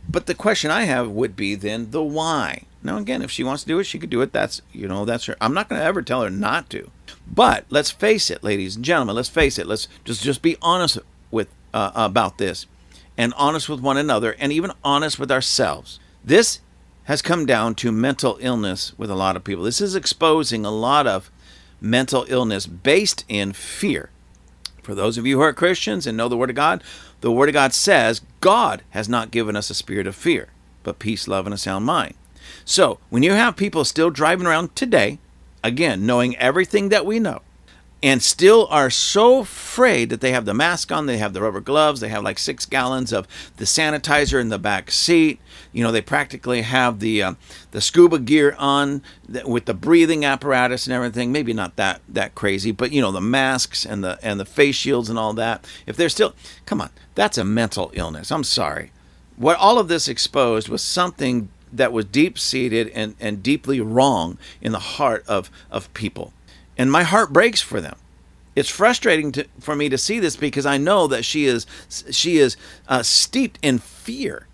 But 0.10 0.26
the 0.26 0.34
question 0.34 0.72
I 0.72 0.84
have 0.84 1.10
would 1.10 1.36
be 1.36 1.56
then 1.56 1.92
the 1.92 2.02
why. 2.02 2.64
Now, 2.82 2.98
again, 2.98 3.22
if 3.22 3.30
she 3.30 3.44
wants 3.44 3.64
to 3.64 3.68
do 3.68 3.80
it, 3.80 3.84
she 3.84 4.00
could 4.00 4.10
do 4.10 4.22
it. 4.22 4.32
That's, 4.32 4.62
you 4.72 4.88
know, 4.88 5.06
that's 5.06 5.26
her. 5.26 5.36
I'm 5.40 5.54
not 5.54 5.70
going 5.70 5.80
to 5.80 5.86
ever 5.86 6.02
tell 6.02 6.24
her 6.24 6.30
not 6.30 6.70
to. 6.72 6.90
But 7.28 7.66
let's 7.70 7.92
face 7.92 8.32
it, 8.32 8.44
ladies 8.44 8.76
and 8.76 8.86
gentlemen, 8.86 9.16
let's 9.16 9.30
face 9.30 9.60
it. 9.60 9.68
Let's 9.68 9.88
just, 10.06 10.24
just 10.24 10.42
be 10.42 10.58
honest 10.62 10.98
with 11.30 11.50
uh, 11.74 11.92
about 11.94 12.38
this 12.38 12.66
and 13.18 13.34
honest 13.36 13.70
with 13.70 13.82
one 13.82 13.98
another 13.98 14.36
and 14.40 14.52
even 14.52 14.72
honest 14.84 15.20
with 15.20 15.32
ourselves. 15.32 16.00
This 16.24 16.62
has 17.04 17.22
come 17.22 17.46
down 17.46 17.76
to 17.76 17.92
mental 17.92 18.38
illness 18.40 18.98
with 18.98 19.12
a 19.12 19.16
lot 19.16 19.36
of 19.36 19.44
people. 19.44 19.64
This 19.64 19.82
is 19.82 19.96
exposing 19.96 20.66
a 20.66 20.72
lot 20.72 21.06
of 21.06 21.30
mental 21.82 22.26
illness 22.30 22.66
based 22.66 23.26
in 23.28 23.54
fear. 23.54 24.10
For 24.84 24.96
those 24.96 25.18
of 25.18 25.26
you 25.28 25.38
who 25.38 25.44
are 25.44 25.54
Christians 25.54 26.08
and 26.08 26.18
know 26.18 26.28
the 26.28 26.38
Word 26.38 26.50
of 26.50 26.56
God, 26.56 26.84
the 27.22 27.32
Word 27.32 27.50
of 27.50 27.54
God 27.54 27.74
says 27.74 28.22
God 28.42 28.82
has 28.92 29.10
not 29.10 29.32
given 29.32 29.56
us 29.56 29.70
a 29.70 29.76
spirit 29.76 30.08
of 30.08 30.16
fear, 30.16 30.50
but 30.84 31.00
peace, 31.00 31.28
love, 31.28 31.46
and 31.46 31.54
a 31.54 31.58
sound 31.58 31.86
mind. 31.86 32.16
So 32.66 33.00
when 33.10 33.24
you 33.24 33.34
have 33.34 33.56
people 33.56 33.86
still 33.86 34.10
driving 34.10 34.48
around 34.48 34.76
today, 34.76 35.20
again, 35.64 36.06
knowing 36.06 36.38
everything 36.38 36.90
that 36.90 37.06
we 37.06 37.20
know, 37.20 37.42
and 38.02 38.24
still 38.24 38.68
are 38.70 38.90
so 38.90 39.40
afraid 39.40 40.10
that 40.10 40.22
they 40.22 40.32
have 40.32 40.46
the 40.46 40.54
mask 40.54 40.92
on, 40.92 41.06
they 41.06 41.18
have 41.18 41.34
the 41.34 41.42
rubber 41.42 41.60
gloves, 41.60 42.00
they 42.00 42.08
have 42.08 42.24
like 42.24 42.40
six 42.40 42.66
gallons 42.66 43.12
of 43.12 43.28
the 43.58 43.66
sanitizer 43.66 44.40
in 44.40 44.50
the 44.50 44.60
back 44.60 44.90
seat. 44.92 45.40
You 45.74 45.84
know, 45.84 45.92
they 45.92 46.02
practically 46.02 46.62
have 46.62 47.00
the 47.00 47.22
uh, 47.22 47.34
the 47.72 47.82
scuba 47.82 48.20
gear 48.20 48.56
on 48.58 49.02
with 49.46 49.66
the 49.66 49.74
breathing 49.74 50.24
apparatus 50.24 50.88
and 50.88 50.94
everything. 50.94 51.32
Maybe 51.32 51.54
not 51.54 51.76
that 51.76 52.02
that 52.08 52.36
crazy, 52.36 52.72
but 52.72 52.92
you 52.92 53.02
know, 53.02 53.12
the 53.12 53.22
masks 53.22 53.86
and 53.86 54.04
the 54.04 54.18
and 54.24 54.40
the 54.40 54.46
face 54.46 54.76
shields 54.76 55.10
and 55.10 55.20
all 55.20 55.34
that. 55.34 55.68
If 55.86 55.98
they're 55.98 56.10
still, 56.10 56.34
come 56.66 56.82
on, 56.82 56.90
that's 57.16 57.38
a 57.38 57.44
mental 57.44 57.92
illness. 57.94 58.32
I'm 58.32 58.44
sorry. 58.44 58.92
What 59.36 59.58
all 59.58 59.80
of 59.80 59.88
this 59.88 60.08
exposed 60.08 60.68
was 60.70 60.82
something 60.82 61.50
that 61.72 61.94
was 61.94 62.06
deep 62.06 62.40
seated 62.40 62.90
and, 62.90 63.16
and 63.20 63.44
deeply 63.44 63.80
wrong 63.80 64.38
in 64.62 64.72
the 64.72 64.80
heart 64.80 65.24
of, 65.28 65.52
of 65.72 65.94
people. 65.94 66.34
And 66.80 66.92
my 66.92 67.04
heart 67.04 67.34
breaks 67.34 67.62
for 67.62 67.82
them. 67.82 67.98
It's 68.56 68.70
frustrating 68.70 69.34
to, 69.34 69.46
for 69.60 69.76
me 69.76 69.90
to 69.90 69.98
see 69.98 70.20
this 70.20 70.38
because 70.38 70.66
I 70.66 70.78
know 70.78 71.08
that 71.08 71.26
she 71.26 71.46
is 71.46 71.68
she 72.10 72.38
is 72.38 72.58
uh, 72.88 73.04
steeped 73.04 73.60
in 73.62 73.80
fear, 73.80 74.48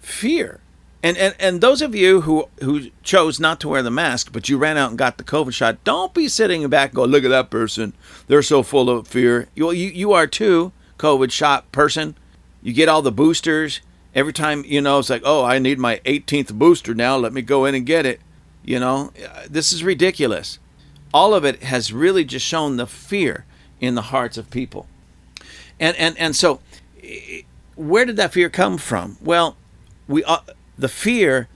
fear. 0.00 0.60
And, 1.02 1.16
and 1.16 1.34
and 1.40 1.60
those 1.60 1.82
of 1.82 1.94
you 1.94 2.20
who 2.22 2.48
who 2.60 2.90
chose 3.02 3.40
not 3.40 3.58
to 3.60 3.68
wear 3.68 3.82
the 3.82 3.90
mask, 3.90 4.32
but 4.32 4.48
you 4.48 4.56
ran 4.56 4.78
out 4.78 4.90
and 4.90 4.98
got 4.98 5.18
the 5.18 5.24
COVID 5.24 5.52
shot, 5.52 5.82
don't 5.82 6.14
be 6.14 6.28
sitting 6.28 6.66
back 6.68 6.90
and 6.90 6.96
go, 6.96 7.04
look 7.04 7.24
at 7.24 7.30
that 7.30 7.50
person. 7.50 7.92
They're 8.28 8.42
so 8.42 8.62
full 8.62 8.88
of 8.88 9.08
fear. 9.08 9.48
You 9.56 9.72
you, 9.72 9.88
you 9.88 10.12
are 10.12 10.28
too, 10.28 10.70
COVID 10.98 11.32
shot 11.32 11.70
person. 11.72 12.16
You 12.62 12.72
get 12.72 12.88
all 12.88 13.02
the 13.02 13.10
boosters 13.10 13.80
every 14.14 14.32
time 14.32 14.64
you 14.66 14.80
know 14.80 14.98
it's 14.98 15.10
like 15.10 15.22
oh 15.24 15.44
i 15.44 15.58
need 15.58 15.78
my 15.78 16.00
18th 16.04 16.52
booster 16.52 16.94
now 16.94 17.16
let 17.16 17.32
me 17.32 17.42
go 17.42 17.64
in 17.64 17.74
and 17.74 17.86
get 17.86 18.04
it 18.04 18.20
you 18.64 18.78
know 18.78 19.12
this 19.48 19.72
is 19.72 19.82
ridiculous 19.82 20.58
all 21.12 21.34
of 21.34 21.44
it 21.44 21.62
has 21.62 21.92
really 21.92 22.24
just 22.24 22.46
shown 22.46 22.76
the 22.76 22.86
fear 22.86 23.44
in 23.80 23.94
the 23.94 24.02
hearts 24.02 24.38
of 24.38 24.50
people. 24.50 24.86
And 25.78 25.96
and 25.96 26.16
and 26.18 26.36
so 26.36 26.60
where 27.74 28.04
did 28.04 28.16
that 28.16 28.32
fear 28.32 28.48
come 28.48 28.78
from? 28.78 29.16
Well 29.20 29.56
we 30.08 30.24
uh, 30.24 30.38
the 30.78 30.88
fear 30.88 31.48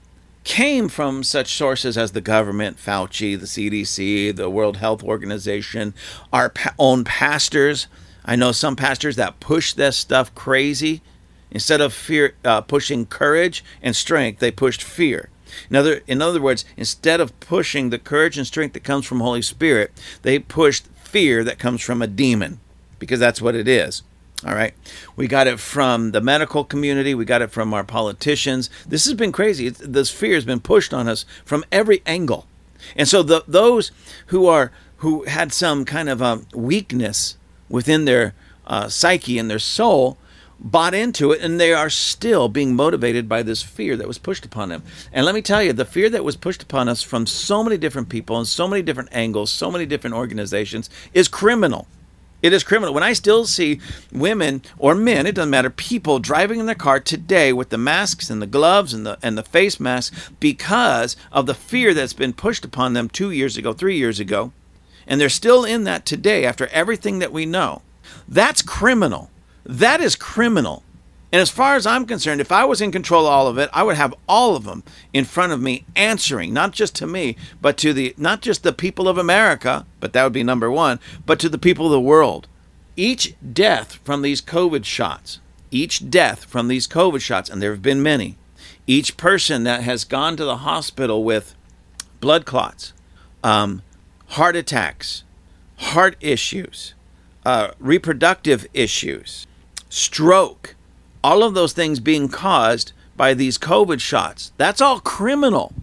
came 0.43 0.87
from 0.87 1.23
such 1.23 1.53
sources 1.53 1.97
as 1.97 2.13
the 2.13 2.21
government 2.21 2.77
fauci 2.77 3.37
the 3.37 3.45
cdc 3.45 4.33
the 4.33 4.49
world 4.49 4.77
health 4.77 5.03
organization 5.03 5.93
our 6.31 6.49
pa- 6.49 6.73
own 6.79 7.03
pastors. 7.03 7.87
I 8.23 8.35
know 8.35 8.51
some 8.51 8.75
pastors 8.75 9.15
that 9.15 9.39
push 9.39 9.73
this 9.73 9.97
stuff 9.97 10.33
crazy. 10.35 11.01
Instead 11.49 11.79
of 11.79 11.93
fear 11.93 12.35
uh, 12.43 12.59
pushing 12.61 13.05
courage 13.05 13.63
and 13.81 13.95
strength, 13.95 14.39
they 14.39 14.51
pushed 14.51 14.83
fear. 14.83 15.29
In 15.69 15.75
other, 15.75 16.01
in 16.07 16.21
other 16.21 16.41
words, 16.41 16.65
instead 16.75 17.19
of 17.19 17.37
pushing 17.39 17.89
the 17.89 17.99
courage 17.99 18.37
and 18.37 18.47
strength 18.47 18.73
that 18.73 18.83
comes 18.83 19.05
from 19.05 19.19
Holy 19.19 19.41
Spirit, 19.41 19.91
they 20.21 20.39
pushed 20.39 20.87
fear 21.03 21.43
that 21.43 21.59
comes 21.59 21.81
from 21.81 22.01
a 22.01 22.07
demon, 22.07 22.59
because 22.99 23.19
that's 23.19 23.41
what 23.41 23.55
it 23.55 23.67
is. 23.67 24.03
All 24.45 24.53
right. 24.53 24.75
We 25.15 25.27
got 25.27 25.47
it 25.47 25.59
from 25.59 26.11
the 26.11 26.21
medical 26.21 26.63
community. 26.63 27.15
We 27.15 27.25
got 27.25 27.41
it 27.41 27.49
from 27.49 27.73
our 27.73 27.83
politicians. 27.83 28.69
This 28.87 29.05
has 29.05 29.15
been 29.15 29.31
crazy. 29.31 29.69
This 29.69 30.11
fear 30.11 30.35
has 30.35 30.45
been 30.45 30.59
pushed 30.59 30.93
on 30.93 31.07
us 31.07 31.25
from 31.43 31.65
every 31.71 32.03
angle. 32.05 32.45
And 32.95 33.07
so 33.07 33.23
the, 33.23 33.43
those 33.47 33.91
who 34.27 34.45
are 34.45 34.71
who 34.97 35.23
had 35.23 35.53
some 35.53 35.85
kind 35.85 36.09
of 36.09 36.21
a 36.21 36.41
weakness 36.53 37.37
within 37.69 38.05
their 38.05 38.33
uh, 38.67 38.89
psyche 38.89 39.39
and 39.39 39.49
their 39.49 39.59
soul 39.59 40.17
bought 40.59 40.93
into 40.93 41.31
it 41.31 41.41
and 41.41 41.59
they 41.59 41.73
are 41.73 41.89
still 41.89 42.49
being 42.49 42.75
motivated 42.75 43.29
by 43.29 43.43
this 43.43 43.61
fear 43.61 43.95
that 43.95 44.07
was 44.07 44.17
pushed 44.17 44.45
upon 44.45 44.69
them. 44.69 44.83
And 45.13 45.25
let 45.25 45.35
me 45.35 45.41
tell 45.41 45.61
you, 45.61 45.73
the 45.73 45.85
fear 45.85 46.09
that 46.09 46.23
was 46.23 46.35
pushed 46.35 46.63
upon 46.63 46.89
us 46.89 47.03
from 47.03 47.25
so 47.25 47.63
many 47.63 47.77
different 47.77 48.09
people 48.09 48.37
and 48.37 48.47
so 48.47 48.67
many 48.67 48.81
different 48.81 49.09
angles, 49.11 49.51
so 49.51 49.69
many 49.69 49.85
different 49.85 50.15
organizations 50.15 50.89
is 51.13 51.27
criminal. 51.27 51.87
It 52.41 52.53
is 52.53 52.63
criminal. 52.63 52.93
When 52.93 53.01
I 53.01 53.13
still 53.13 53.45
see 53.45 53.79
women 54.11 54.61
or 54.77 54.93
men, 54.93 55.25
it 55.25 55.33
doesn't 55.33 55.49
matter, 55.49 55.71
people 55.71 56.19
driving 56.19 56.59
in 56.59 56.67
their 56.67 56.75
car 56.75 56.99
today 56.99 57.51
with 57.51 57.69
the 57.69 57.79
masks 57.79 58.29
and 58.29 58.39
the 58.39 58.45
gloves 58.45 58.93
and 58.93 59.07
the 59.07 59.17
and 59.23 59.35
the 59.35 59.43
face 59.43 59.79
masks 59.79 60.29
because 60.39 61.15
of 61.31 61.47
the 61.47 61.55
fear 61.55 61.95
that's 61.95 62.13
been 62.13 62.33
pushed 62.33 62.63
upon 62.63 62.93
them 62.93 63.09
2 63.09 63.31
years 63.31 63.57
ago, 63.57 63.73
3 63.73 63.97
years 63.97 64.19
ago, 64.19 64.51
and 65.07 65.19
they're 65.19 65.29
still 65.29 65.65
in 65.65 65.83
that 65.85 66.05
today 66.05 66.45
after 66.45 66.67
everything 66.67 67.17
that 67.19 67.33
we 67.33 67.47
know. 67.47 67.81
That's 68.27 68.61
criminal. 68.61 69.31
That 69.67 69.99
is 69.99 70.15
criminal. 70.15 70.83
And 71.29 71.41
as 71.41 71.49
far 71.49 71.75
as 71.75 71.85
I'm 71.85 72.05
concerned, 72.05 72.39
if 72.39 72.53
I 72.53 72.63
was 72.63 72.79
in 72.79 72.89
control 72.91 73.27
of 73.27 73.33
all 73.33 73.47
of 73.47 73.57
it, 73.57 73.69
I 73.73 73.83
would 73.83 73.97
have 73.97 74.15
all 74.27 74.55
of 74.55 74.63
them 74.63 74.81
in 75.11 75.25
front 75.25 75.51
of 75.51 75.61
me 75.61 75.83
answering, 75.93 76.53
not 76.53 76.71
just 76.71 76.95
to 76.95 77.07
me, 77.07 77.35
but 77.61 77.77
to 77.79 77.91
the 77.91 78.15
not 78.17 78.41
just 78.41 78.63
the 78.63 78.71
people 78.71 79.09
of 79.09 79.17
America, 79.17 79.85
but 79.99 80.13
that 80.13 80.23
would 80.23 80.31
be 80.31 80.43
number 80.43 80.71
1, 80.71 81.01
but 81.25 81.37
to 81.39 81.49
the 81.49 81.57
people 81.57 81.87
of 81.87 81.91
the 81.91 81.99
world. 81.99 82.47
Each 82.95 83.35
death 83.53 83.95
from 84.05 84.21
these 84.21 84.41
COVID 84.41 84.85
shots, 84.85 85.39
each 85.69 86.09
death 86.09 86.45
from 86.45 86.69
these 86.69 86.87
COVID 86.87 87.19
shots, 87.19 87.49
and 87.49 87.61
there 87.61 87.71
have 87.71 87.81
been 87.81 88.01
many, 88.01 88.37
each 88.87 89.17
person 89.17 89.63
that 89.65 89.83
has 89.83 90.05
gone 90.05 90.37
to 90.37 90.45
the 90.45 90.57
hospital 90.57 91.25
with 91.25 91.55
blood 92.21 92.45
clots, 92.45 92.93
um, 93.43 93.81
heart 94.29 94.55
attacks, 94.55 95.25
heart 95.75 96.15
issues, 96.21 96.93
uh, 97.45 97.71
reproductive 97.79 98.65
issues, 98.73 99.46
stroke, 99.89 100.75
all 101.23 101.43
of 101.43 101.53
those 101.53 101.73
things 101.73 101.99
being 101.99 102.27
caused 102.27 102.91
by 103.15 103.33
these 103.33 103.57
COVID 103.57 103.99
shots. 103.99 104.51
That's 104.57 104.81
all 104.81 104.99
criminal. 104.99 105.73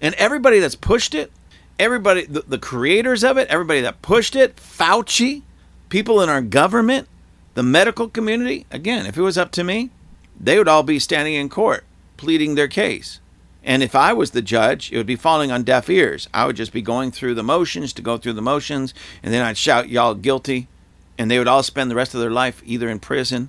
And 0.00 0.14
everybody 0.16 0.58
that's 0.58 0.74
pushed 0.74 1.14
it, 1.14 1.32
everybody, 1.78 2.26
the, 2.26 2.42
the, 2.42 2.58
creators 2.58 3.24
of 3.24 3.38
it, 3.38 3.48
everybody 3.48 3.80
that 3.80 4.02
pushed 4.02 4.36
it, 4.36 4.56
Fauci, 4.56 5.42
people 5.88 6.20
in 6.20 6.28
our 6.28 6.42
government, 6.42 7.08
the 7.54 7.62
medical 7.62 8.08
community, 8.08 8.66
again, 8.70 9.06
if 9.06 9.16
it 9.16 9.22
was 9.22 9.38
up 9.38 9.50
to 9.52 9.64
me, 9.64 9.90
they 10.38 10.58
would 10.58 10.68
all 10.68 10.82
be 10.82 10.98
standing 10.98 11.34
in 11.34 11.48
court 11.48 11.84
pleading 12.16 12.54
their 12.54 12.68
case. 12.68 13.20
And 13.64 13.82
if 13.82 13.94
I 13.94 14.12
was 14.12 14.30
the 14.30 14.42
judge, 14.42 14.92
it 14.92 14.96
would 14.96 15.06
be 15.06 15.16
falling 15.16 15.50
on 15.50 15.64
deaf 15.64 15.90
ears. 15.90 16.28
I 16.32 16.46
would 16.46 16.56
just 16.56 16.72
be 16.72 16.82
going 16.82 17.10
through 17.10 17.34
the 17.34 17.42
motions 17.42 17.92
to 17.94 18.02
go 18.02 18.16
through 18.16 18.34
the 18.34 18.42
motions, 18.42 18.94
and 19.22 19.34
then 19.34 19.42
I'd 19.42 19.56
shout, 19.56 19.88
Y'all 19.88 20.14
guilty. 20.14 20.68
And 21.18 21.30
they 21.30 21.38
would 21.38 21.48
all 21.48 21.62
spend 21.62 21.90
the 21.90 21.94
rest 21.94 22.14
of 22.14 22.20
their 22.20 22.30
life 22.30 22.62
either 22.64 22.88
in 22.88 22.98
prison 22.98 23.48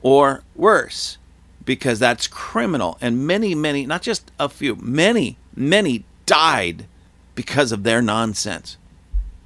or 0.00 0.42
worse, 0.56 1.18
because 1.64 1.98
that's 1.98 2.26
criminal. 2.26 2.98
And 3.00 3.26
many, 3.26 3.54
many, 3.54 3.86
not 3.86 4.02
just 4.02 4.30
a 4.38 4.48
few, 4.48 4.76
many, 4.76 5.36
many 5.54 6.04
died 6.26 6.86
because 7.34 7.72
of 7.72 7.82
their 7.82 8.02
nonsense. 8.02 8.76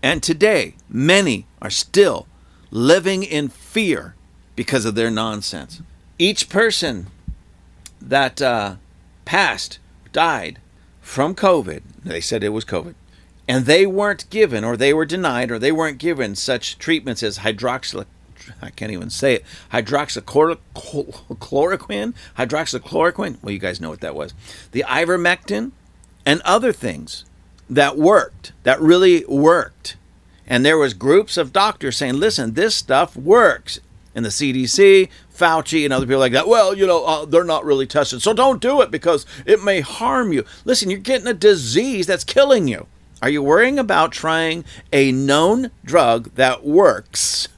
And 0.02 0.22
today, 0.22 0.74
many 0.88 1.46
are 1.60 1.70
still 1.70 2.26
living 2.70 3.22
in 3.22 3.48
fear 3.48 4.14
because 4.54 4.84
of 4.84 4.94
their 4.94 5.10
nonsense. 5.10 5.82
Each 6.18 6.48
person 6.48 7.08
that 8.00 8.40
uh, 8.40 8.76
passed, 9.24 9.78
died 10.12 10.58
from 11.00 11.34
COVID, 11.34 11.82
they 12.04 12.20
said 12.20 12.42
it 12.42 12.50
was 12.50 12.64
COVID, 12.64 12.94
and 13.48 13.66
they 13.66 13.86
weren't 13.86 14.28
given, 14.30 14.64
or 14.64 14.76
they 14.76 14.92
were 14.92 15.06
denied, 15.06 15.50
or 15.50 15.58
they 15.58 15.72
weren't 15.72 15.98
given 15.98 16.34
such 16.34 16.78
treatments 16.78 17.22
as 17.22 17.38
hydroxyl 17.38 18.06
I 18.62 18.70
can't 18.70 18.92
even 18.92 19.10
say 19.10 19.34
it. 19.34 19.44
Hydroxychloroquine, 19.72 22.14
hydroxychloroquine. 22.38 23.42
Well, 23.42 23.52
you 23.52 23.58
guys 23.58 23.80
know 23.80 23.90
what 23.90 24.00
that 24.00 24.14
was. 24.14 24.32
The 24.72 24.84
ivermectin 24.86 25.72
and 26.24 26.40
other 26.42 26.72
things 26.72 27.24
that 27.68 27.98
worked, 27.98 28.52
that 28.62 28.80
really 28.80 29.24
worked. 29.26 29.96
And 30.46 30.64
there 30.64 30.78
was 30.78 30.94
groups 30.94 31.36
of 31.36 31.52
doctors 31.52 31.96
saying, 31.96 32.14
"Listen, 32.14 32.54
this 32.54 32.76
stuff 32.76 33.16
works." 33.16 33.80
And 34.14 34.24
the 34.24 34.30
CDC, 34.30 35.08
Fauci, 35.34 35.84
and 35.84 35.92
other 35.92 36.06
people 36.06 36.20
like 36.20 36.32
that. 36.32 36.48
Well, 36.48 36.74
you 36.74 36.86
know, 36.86 37.04
uh, 37.04 37.26
they're 37.26 37.44
not 37.44 37.66
really 37.66 37.86
tested, 37.86 38.22
so 38.22 38.32
don't 38.32 38.62
do 38.62 38.80
it 38.80 38.90
because 38.90 39.26
it 39.44 39.62
may 39.62 39.80
harm 39.80 40.32
you. 40.32 40.46
Listen, 40.64 40.88
you're 40.88 40.98
getting 40.98 41.26
a 41.26 41.34
disease 41.34 42.06
that's 42.06 42.24
killing 42.24 42.66
you. 42.66 42.86
Are 43.22 43.30
you 43.30 43.42
worrying 43.42 43.78
about 43.78 44.12
trying 44.12 44.64
a 44.92 45.10
known 45.12 45.70
drug 45.84 46.34
that 46.34 46.64
works? 46.64 47.48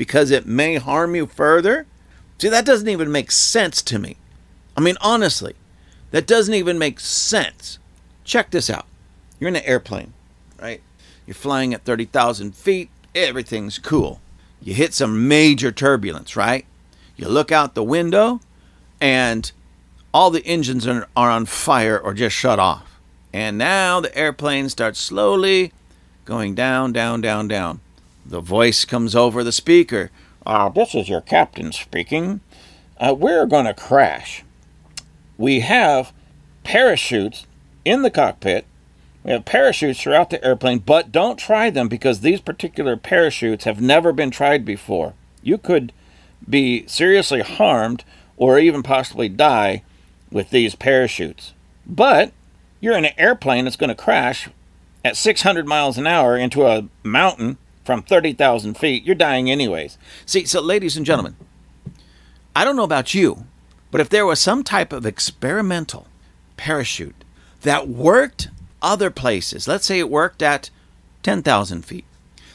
because 0.00 0.30
it 0.30 0.46
may 0.46 0.76
harm 0.76 1.14
you 1.14 1.26
further? 1.26 1.84
See, 2.38 2.48
that 2.48 2.64
doesn't 2.64 2.88
even 2.88 3.12
make 3.12 3.30
sense 3.30 3.82
to 3.82 3.98
me. 3.98 4.16
I 4.74 4.80
mean, 4.80 4.96
honestly, 5.02 5.56
that 6.10 6.26
doesn't 6.26 6.54
even 6.54 6.78
make 6.78 7.00
sense. 7.00 7.78
Check 8.24 8.50
this 8.50 8.70
out. 8.70 8.86
You're 9.38 9.48
in 9.48 9.56
an 9.56 9.64
airplane, 9.66 10.14
right? 10.58 10.80
You're 11.26 11.34
flying 11.34 11.74
at 11.74 11.84
30,000 11.84 12.54
feet. 12.54 12.88
Everything's 13.14 13.78
cool. 13.78 14.22
You 14.62 14.72
hit 14.72 14.94
some 14.94 15.28
major 15.28 15.70
turbulence, 15.70 16.34
right? 16.34 16.64
You 17.16 17.28
look 17.28 17.52
out 17.52 17.74
the 17.74 17.84
window 17.84 18.40
and 19.02 19.52
all 20.14 20.30
the 20.30 20.46
engines 20.46 20.86
are, 20.86 21.08
are 21.14 21.28
on 21.28 21.44
fire 21.44 21.98
or 21.98 22.14
just 22.14 22.34
shut 22.34 22.58
off. 22.58 22.89
And 23.32 23.58
now 23.58 24.00
the 24.00 24.16
airplane 24.16 24.68
starts 24.68 24.98
slowly 24.98 25.72
going 26.24 26.54
down, 26.54 26.92
down, 26.92 27.20
down, 27.20 27.48
down. 27.48 27.80
The 28.26 28.40
voice 28.40 28.84
comes 28.84 29.14
over 29.14 29.42
the 29.42 29.52
speaker. 29.52 30.10
Uh, 30.44 30.68
this 30.68 30.94
is 30.94 31.08
your 31.08 31.20
captain 31.20 31.72
speaking. 31.72 32.40
Uh, 32.98 33.14
we're 33.16 33.46
going 33.46 33.66
to 33.66 33.74
crash. 33.74 34.44
We 35.38 35.60
have 35.60 36.12
parachutes 36.64 37.46
in 37.84 38.02
the 38.02 38.10
cockpit. 38.10 38.66
We 39.24 39.32
have 39.32 39.44
parachutes 39.44 40.02
throughout 40.02 40.30
the 40.30 40.44
airplane, 40.44 40.78
but 40.78 41.12
don't 41.12 41.38
try 41.38 41.70
them 41.70 41.88
because 41.88 42.20
these 42.20 42.40
particular 42.40 42.96
parachutes 42.96 43.64
have 43.64 43.80
never 43.80 44.12
been 44.12 44.30
tried 44.30 44.64
before. 44.64 45.14
You 45.42 45.58
could 45.58 45.92
be 46.48 46.86
seriously 46.86 47.40
harmed 47.40 48.04
or 48.36 48.58
even 48.58 48.82
possibly 48.82 49.28
die 49.28 49.82
with 50.30 50.50
these 50.50 50.74
parachutes. 50.74 51.52
But 51.86 52.32
you're 52.80 52.96
in 52.96 53.04
an 53.04 53.12
airplane 53.18 53.64
that's 53.64 53.76
going 53.76 53.88
to 53.88 53.94
crash 53.94 54.48
at 55.04 55.16
600 55.16 55.66
miles 55.66 55.98
an 55.98 56.06
hour 56.06 56.36
into 56.36 56.66
a 56.66 56.88
mountain 57.02 57.58
from 57.84 58.02
30,000 58.02 58.76
feet, 58.76 59.04
you're 59.04 59.14
dying 59.14 59.50
anyways. 59.50 59.98
See, 60.26 60.44
so 60.44 60.60
ladies 60.60 60.96
and 60.96 61.06
gentlemen, 61.06 61.36
I 62.54 62.64
don't 62.64 62.76
know 62.76 62.84
about 62.84 63.14
you, 63.14 63.46
but 63.90 64.00
if 64.00 64.08
there 64.08 64.26
was 64.26 64.40
some 64.40 64.62
type 64.62 64.92
of 64.92 65.06
experimental 65.06 66.06
parachute 66.56 67.24
that 67.62 67.88
worked 67.88 68.48
other 68.82 69.10
places, 69.10 69.66
let's 69.66 69.86
say 69.86 69.98
it 69.98 70.10
worked 70.10 70.42
at 70.42 70.70
10,000 71.22 71.84
feet, 71.84 72.04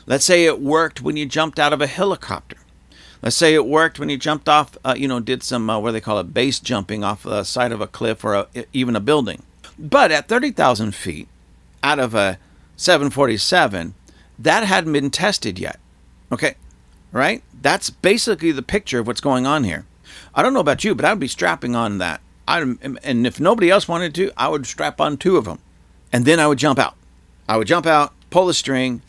let's 0.05 0.25
say 0.25 0.45
it 0.45 0.61
worked 0.61 1.01
when 1.01 1.17
you 1.17 1.25
jumped 1.25 1.59
out 1.59 1.73
of 1.73 1.81
a 1.81 1.87
helicopter, 1.87 2.57
let's 3.21 3.35
say 3.35 3.53
it 3.53 3.65
worked 3.65 3.99
when 3.99 4.09
you 4.09 4.17
jumped 4.17 4.47
off, 4.47 4.77
uh, 4.85 4.95
you 4.95 5.07
know, 5.07 5.19
did 5.19 5.43
some, 5.43 5.69
uh, 5.69 5.79
what 5.79 5.89
do 5.89 5.93
they 5.93 6.01
call 6.01 6.19
it, 6.19 6.33
base 6.33 6.59
jumping 6.59 7.03
off 7.03 7.23
the 7.23 7.43
side 7.43 7.71
of 7.71 7.81
a 7.81 7.87
cliff 7.87 8.23
or 8.23 8.35
a, 8.35 8.47
even 8.71 8.95
a 8.95 9.01
building. 9.01 9.43
But 9.77 10.11
at 10.11 10.27
30,000 10.27 10.95
feet, 10.95 11.27
out 11.83 11.99
of 11.99 12.15
a 12.15 12.39
747, 12.77 13.93
that 14.39 14.63
hadn't 14.63 14.93
been 14.93 15.11
tested 15.11 15.59
yet. 15.59 15.79
Okay, 16.31 16.55
right? 17.11 17.43
That's 17.61 17.89
basically 17.89 18.51
the 18.51 18.61
picture 18.61 18.99
of 18.99 19.07
what's 19.07 19.21
going 19.21 19.45
on 19.45 19.63
here. 19.63 19.85
I 20.33 20.41
don't 20.41 20.53
know 20.53 20.59
about 20.59 20.83
you, 20.83 20.95
but 20.95 21.05
I 21.05 21.11
would 21.11 21.19
be 21.19 21.27
strapping 21.27 21.75
on 21.75 21.97
that. 21.99 22.21
I 22.47 22.61
and 22.61 23.27
if 23.27 23.39
nobody 23.39 23.69
else 23.69 23.87
wanted 23.87 24.13
to, 24.15 24.31
I 24.37 24.47
would 24.49 24.65
strap 24.65 25.01
on 25.01 25.17
two 25.17 25.37
of 25.37 25.45
them, 25.45 25.59
and 26.11 26.25
then 26.25 26.39
I 26.39 26.47
would 26.47 26.59
jump 26.59 26.77
out. 26.77 26.95
I 27.49 27.57
would 27.57 27.67
jump 27.67 27.85
out, 27.85 28.13
pull 28.29 28.47
the 28.47 28.53
string, 28.53 29.01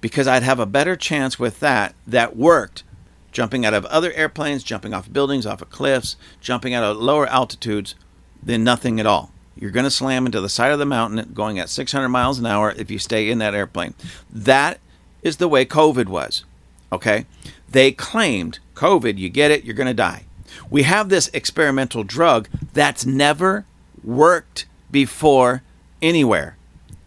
because 0.00 0.26
I'd 0.26 0.42
have 0.42 0.60
a 0.60 0.66
better 0.66 0.96
chance 0.96 1.38
with 1.38 1.60
that. 1.60 1.94
That 2.06 2.36
worked, 2.36 2.82
jumping 3.30 3.64
out 3.64 3.74
of 3.74 3.86
other 3.86 4.12
airplanes, 4.12 4.62
jumping 4.62 4.92
off 4.92 5.12
buildings, 5.12 5.46
off 5.46 5.62
of 5.62 5.70
cliffs, 5.70 6.16
jumping 6.40 6.74
out 6.74 6.84
of 6.84 6.96
lower 6.98 7.26
altitudes, 7.26 7.94
than 8.42 8.64
nothing 8.64 9.00
at 9.00 9.06
all. 9.06 9.31
You're 9.56 9.70
going 9.70 9.84
to 9.84 9.90
slam 9.90 10.26
into 10.26 10.40
the 10.40 10.48
side 10.48 10.72
of 10.72 10.78
the 10.78 10.86
mountain 10.86 11.32
going 11.34 11.58
at 11.58 11.68
600 11.68 12.08
miles 12.08 12.38
an 12.38 12.46
hour 12.46 12.72
if 12.76 12.90
you 12.90 12.98
stay 12.98 13.30
in 13.30 13.38
that 13.38 13.54
airplane. 13.54 13.94
That 14.30 14.80
is 15.22 15.36
the 15.36 15.48
way 15.48 15.64
COVID 15.64 16.06
was. 16.06 16.44
Okay? 16.90 17.26
They 17.68 17.92
claimed 17.92 18.58
COVID, 18.74 19.18
you 19.18 19.28
get 19.28 19.50
it, 19.50 19.64
you're 19.64 19.74
going 19.74 19.86
to 19.86 19.94
die. 19.94 20.24
We 20.70 20.82
have 20.82 21.08
this 21.08 21.28
experimental 21.28 22.04
drug 22.04 22.48
that's 22.72 23.06
never 23.06 23.64
worked 24.02 24.66
before 24.90 25.62
anywhere. 26.00 26.56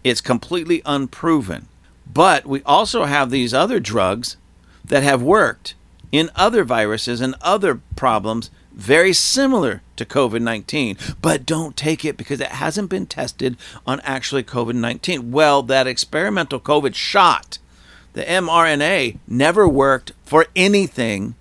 It's 0.03 0.21
completely 0.21 0.81
unproven. 0.85 1.67
But 2.11 2.45
we 2.45 2.61
also 2.63 3.05
have 3.05 3.29
these 3.29 3.53
other 3.53 3.79
drugs 3.79 4.37
that 4.83 5.03
have 5.03 5.21
worked 5.21 5.75
in 6.11 6.29
other 6.35 6.63
viruses 6.63 7.21
and 7.21 7.35
other 7.41 7.81
problems 7.95 8.49
very 8.71 9.13
similar 9.13 9.81
to 9.97 10.05
COVID 10.05 10.41
19, 10.41 10.97
but 11.21 11.45
don't 11.45 11.75
take 11.75 12.05
it 12.05 12.17
because 12.17 12.39
it 12.39 12.47
hasn't 12.47 12.89
been 12.89 13.05
tested 13.05 13.57
on 13.85 13.99
actually 14.01 14.43
COVID 14.43 14.75
19. 14.75 15.31
Well, 15.31 15.61
that 15.63 15.87
experimental 15.87 16.59
COVID 16.59 16.95
shot, 16.95 17.57
the 18.13 18.23
mRNA, 18.23 19.19
never 19.27 19.67
worked 19.67 20.11
for 20.23 20.47
anything, 20.55 21.35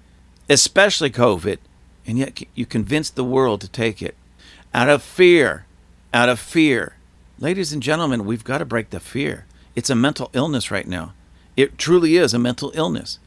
especially 0.48 1.10
COVID, 1.10 1.58
and 2.06 2.18
yet 2.18 2.42
you 2.54 2.66
convinced 2.66 3.16
the 3.16 3.24
world 3.24 3.60
to 3.60 3.68
take 3.68 4.02
it 4.02 4.14
out 4.72 4.88
of 4.88 5.02
fear. 5.02 5.66
Out 6.12 6.28
of 6.28 6.38
fear. 6.38 6.96
Ladies 7.38 7.72
and 7.72 7.82
gentlemen, 7.82 8.24
we've 8.24 8.44
got 8.44 8.58
to 8.58 8.64
break 8.64 8.90
the 8.90 9.00
fear. 9.00 9.46
It's 9.74 9.90
a 9.90 9.96
mental 9.96 10.30
illness 10.32 10.70
right 10.70 10.86
now. 10.86 11.12
It 11.56 11.78
truly 11.78 12.16
is 12.16 12.34
a 12.34 12.38
mental 12.38 12.72
illness. 12.74 13.18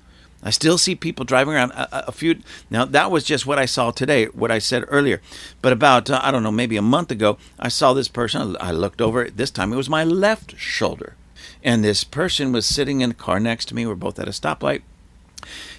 I 0.44 0.52
still 0.52 0.78
see 0.78 0.96
people 0.96 1.26
driving 1.26 1.56
around 1.56 1.72
a, 1.72 2.10
a, 2.10 2.12
few. 2.12 2.40
Now, 2.70 2.86
that 2.86 3.10
was 3.10 3.24
just 3.24 3.46
what 3.48 3.58
I 3.58 3.66
saw 3.66 3.92
today, 3.92 4.26
what 4.26 4.52
I 4.52 4.60
said 4.60 4.86
earlier. 4.88 5.22
But 5.62 5.74
about, 5.74 6.10
uh, 6.10 6.20
I 6.24 6.32
don't 6.32 6.44
know, 6.44 6.52
maybe 6.52 6.78
a 6.78 6.82
month 6.82 7.12
ago, 7.12 7.38
I 7.60 7.70
saw 7.70 7.94
this 7.94 8.08
person. 8.08 8.56
I 8.60 8.72
looked 8.72 9.02
over. 9.02 9.30
This 9.30 9.52
time 9.52 9.74
it 9.74 9.78
was 9.78 9.90
my 9.90 10.04
left 10.04 10.58
shoulder. 10.58 11.16
And 11.64 11.84
this 11.84 12.04
person 12.04 12.52
was 12.52 12.66
sitting 12.66 13.02
in 13.02 13.12
a 13.12 13.16
car 13.16 13.40
next 13.40 13.66
to 13.66 13.76
me. 13.76 13.86
We're 13.86 13.96
both 13.96 14.20
at 14.20 14.28
a 14.28 14.32
stoplight. 14.32 14.84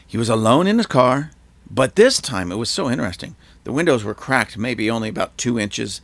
He 0.07 0.18
was 0.18 0.29
alone 0.29 0.66
in 0.66 0.79
his 0.79 0.87
car. 0.87 1.31
But 1.71 1.97
this 1.97 2.21
time 2.21 2.51
it 2.51 2.57
was 2.57 2.71
so 2.71 2.90
interesting. 2.90 3.37
The 3.64 3.73
windows 3.73 4.03
were 4.03 4.14
cracked, 4.14 4.57
maybe 4.57 4.90
only 4.90 5.09
about 5.09 5.37
two 5.37 5.59
inches, 5.59 6.01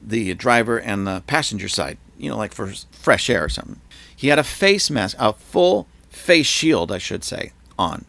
the 0.00 0.34
driver 0.34 0.78
and 0.78 1.06
the 1.06 1.22
passenger 1.26 1.68
side, 1.68 1.98
you 2.16 2.30
know, 2.30 2.36
like 2.36 2.52
for 2.52 2.72
fresh 2.92 3.28
air 3.28 3.44
or 3.44 3.48
something. 3.48 3.80
He 4.14 4.28
had 4.28 4.38
a 4.38 4.44
face 4.44 4.90
mask, 4.90 5.16
a 5.18 5.32
full 5.32 5.88
face 6.08 6.46
shield, 6.46 6.92
I 6.92 6.98
should 6.98 7.24
say, 7.24 7.52
on. 7.78 8.04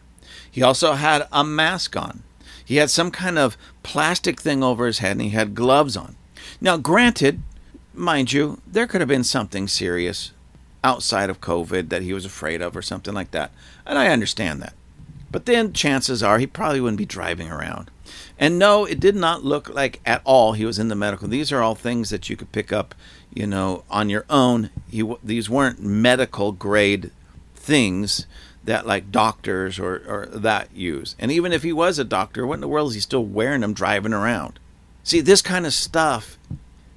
He 0.50 0.62
also 0.62 0.94
had 0.94 1.26
a 1.32 1.44
mask 1.44 1.96
on. 1.96 2.22
He 2.64 2.76
had 2.76 2.90
some 2.90 3.10
kind 3.10 3.38
of 3.38 3.56
plastic 3.82 4.40
thing 4.40 4.62
over 4.62 4.86
his 4.86 4.98
head 4.98 5.12
and 5.12 5.22
he 5.22 5.30
had 5.30 5.54
gloves 5.54 5.96
on. 5.96 6.16
Now, 6.60 6.76
granted, 6.76 7.42
mind 7.94 8.32
you, 8.32 8.60
there 8.66 8.86
could 8.86 9.00
have 9.00 9.08
been 9.08 9.24
something 9.24 9.68
serious 9.68 10.32
outside 10.82 11.30
of 11.30 11.40
COVID 11.40 11.88
that 11.88 12.02
he 12.02 12.12
was 12.12 12.24
afraid 12.24 12.62
of 12.62 12.76
or 12.76 12.82
something 12.82 13.14
like 13.14 13.30
that. 13.32 13.52
And 13.86 13.98
I 13.98 14.08
understand 14.08 14.62
that. 14.62 14.74
But 15.30 15.46
then 15.46 15.72
chances 15.72 16.22
are 16.22 16.38
he 16.38 16.46
probably 16.46 16.80
wouldn't 16.80 16.98
be 16.98 17.04
driving 17.04 17.50
around. 17.50 17.90
And 18.38 18.58
no, 18.58 18.84
it 18.84 18.98
did 18.98 19.14
not 19.14 19.44
look 19.44 19.68
like 19.68 20.00
at 20.04 20.22
all 20.24 20.54
he 20.54 20.64
was 20.64 20.78
in 20.78 20.88
the 20.88 20.94
medical. 20.94 21.28
These 21.28 21.52
are 21.52 21.62
all 21.62 21.74
things 21.74 22.10
that 22.10 22.28
you 22.28 22.36
could 22.36 22.52
pick 22.52 22.72
up, 22.72 22.94
you 23.32 23.46
know, 23.46 23.84
on 23.90 24.08
your 24.08 24.24
own. 24.28 24.70
He, 24.88 25.08
these 25.22 25.48
weren't 25.48 25.82
medical 25.82 26.52
grade 26.52 27.10
things 27.54 28.26
that 28.64 28.86
like 28.86 29.10
doctors 29.10 29.78
or, 29.78 30.02
or 30.06 30.26
that 30.26 30.74
use. 30.74 31.16
And 31.18 31.32
even 31.32 31.52
if 31.52 31.62
he 31.62 31.72
was 31.72 31.98
a 31.98 32.04
doctor, 32.04 32.46
what 32.46 32.54
in 32.54 32.60
the 32.60 32.68
world 32.68 32.90
is 32.90 32.94
he 32.94 33.00
still 33.00 33.24
wearing 33.24 33.62
them 33.62 33.72
driving 33.72 34.12
around? 34.12 34.58
See, 35.02 35.20
this 35.20 35.42
kind 35.42 35.66
of 35.66 35.72
stuff, 35.72 36.38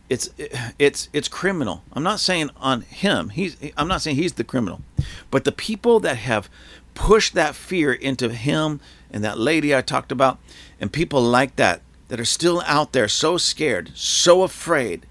it's 0.10 0.30
it's 0.78 1.10
it's 1.14 1.28
criminal. 1.28 1.84
I'm 1.94 2.04
not 2.04 2.20
saying 2.20 2.50
on 2.58 2.82
him. 2.82 3.30
He's 3.30 3.58
I'm 3.78 3.88
not 3.88 4.02
saying 4.02 4.18
he's 4.18 4.34
the 4.34 4.44
criminal, 4.44 4.82
but 5.32 5.46
the 5.46 5.52
people 5.52 6.00
that 6.02 6.18
have 6.18 6.50
pushed 6.94 7.34
that 7.34 7.56
fear 7.56 7.94
into 7.94 8.30
him 8.30 8.80
and 9.10 9.24
that 9.24 9.40
lady 9.40 9.76
I 9.76 9.82
talked 9.82 10.12
about, 10.12 10.40
and 10.80 10.92
people 10.92 11.22
like 11.22 11.56
that 11.56 11.82
that 12.10 12.20
are 12.20 12.26
still 12.26 12.62
out 12.66 12.92
there 12.92 13.08
so 13.08 13.38
scared, 13.38 13.92
so 13.96 14.44
afraid, 14.44 15.06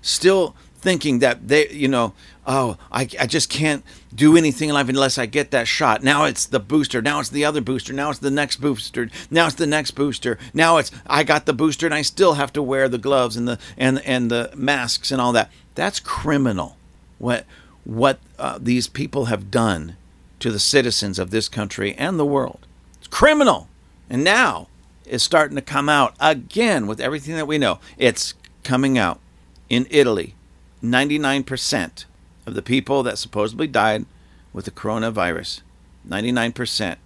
still 0.00 0.56
thinking 0.76 1.18
that 1.18 1.48
they, 1.48 1.68
you 1.68 1.88
know, 1.88 2.14
oh, 2.46 2.78
I, 2.90 3.02
I 3.20 3.26
just 3.26 3.50
can't 3.50 3.84
do 4.14 4.36
anything 4.36 4.68
in 4.68 4.74
life 4.74 4.88
unless 4.88 5.18
I 5.18 5.26
get 5.26 5.50
that 5.50 5.68
shot. 5.68 6.02
Now 6.02 6.24
it's 6.24 6.46
the 6.46 6.60
booster. 6.60 7.02
Now 7.02 7.20
it's 7.20 7.28
the 7.28 7.44
other 7.44 7.60
booster. 7.60 7.92
Now 7.92 8.10
it's 8.10 8.18
the 8.18 8.30
next 8.30 8.56
booster. 8.56 9.10
Now 9.30 9.46
it's 9.46 9.56
the 9.56 9.66
next 9.66 9.92
booster. 9.92 10.38
Now 10.54 10.78
it's 10.78 10.90
I 11.06 11.24
got 11.24 11.46
the 11.46 11.52
booster 11.52 11.86
and 11.86 11.94
I 11.94 12.02
still 12.02 12.34
have 12.34 12.52
to 12.54 12.62
wear 12.62 12.88
the 12.88 12.98
gloves 12.98 13.36
and 13.36 13.46
the 13.46 13.58
and 13.76 14.00
and 14.04 14.30
the 14.30 14.50
masks 14.54 15.10
and 15.10 15.20
all 15.20 15.32
that. 15.32 15.50
That's 15.74 16.00
criminal. 16.00 16.76
What 17.18 17.44
what 17.84 18.18
uh, 18.38 18.58
these 18.60 18.86
people 18.86 19.26
have 19.26 19.50
done 19.50 19.96
to 20.40 20.50
the 20.50 20.58
citizens 20.58 21.18
of 21.18 21.30
this 21.30 21.48
country 21.48 21.94
and 21.94 22.18
the 22.18 22.26
world. 22.26 22.66
It's 22.98 23.08
criminal. 23.08 23.68
And 24.08 24.24
now 24.24 24.68
it's 25.04 25.24
starting 25.24 25.56
to 25.56 25.62
come 25.62 25.88
out 25.88 26.14
again 26.20 26.86
with 26.86 27.00
everything 27.00 27.36
that 27.36 27.46
we 27.46 27.58
know. 27.58 27.78
It's 27.96 28.34
coming 28.62 28.98
out 28.98 29.20
in 29.68 29.86
Italy. 29.90 30.34
99% 30.82 32.04
of 32.48 32.54
the 32.54 32.62
people 32.62 33.02
that 33.02 33.18
supposedly 33.18 33.66
died 33.66 34.06
with 34.54 34.64
the 34.64 34.70
coronavirus, 34.70 35.60
99% 36.08 36.96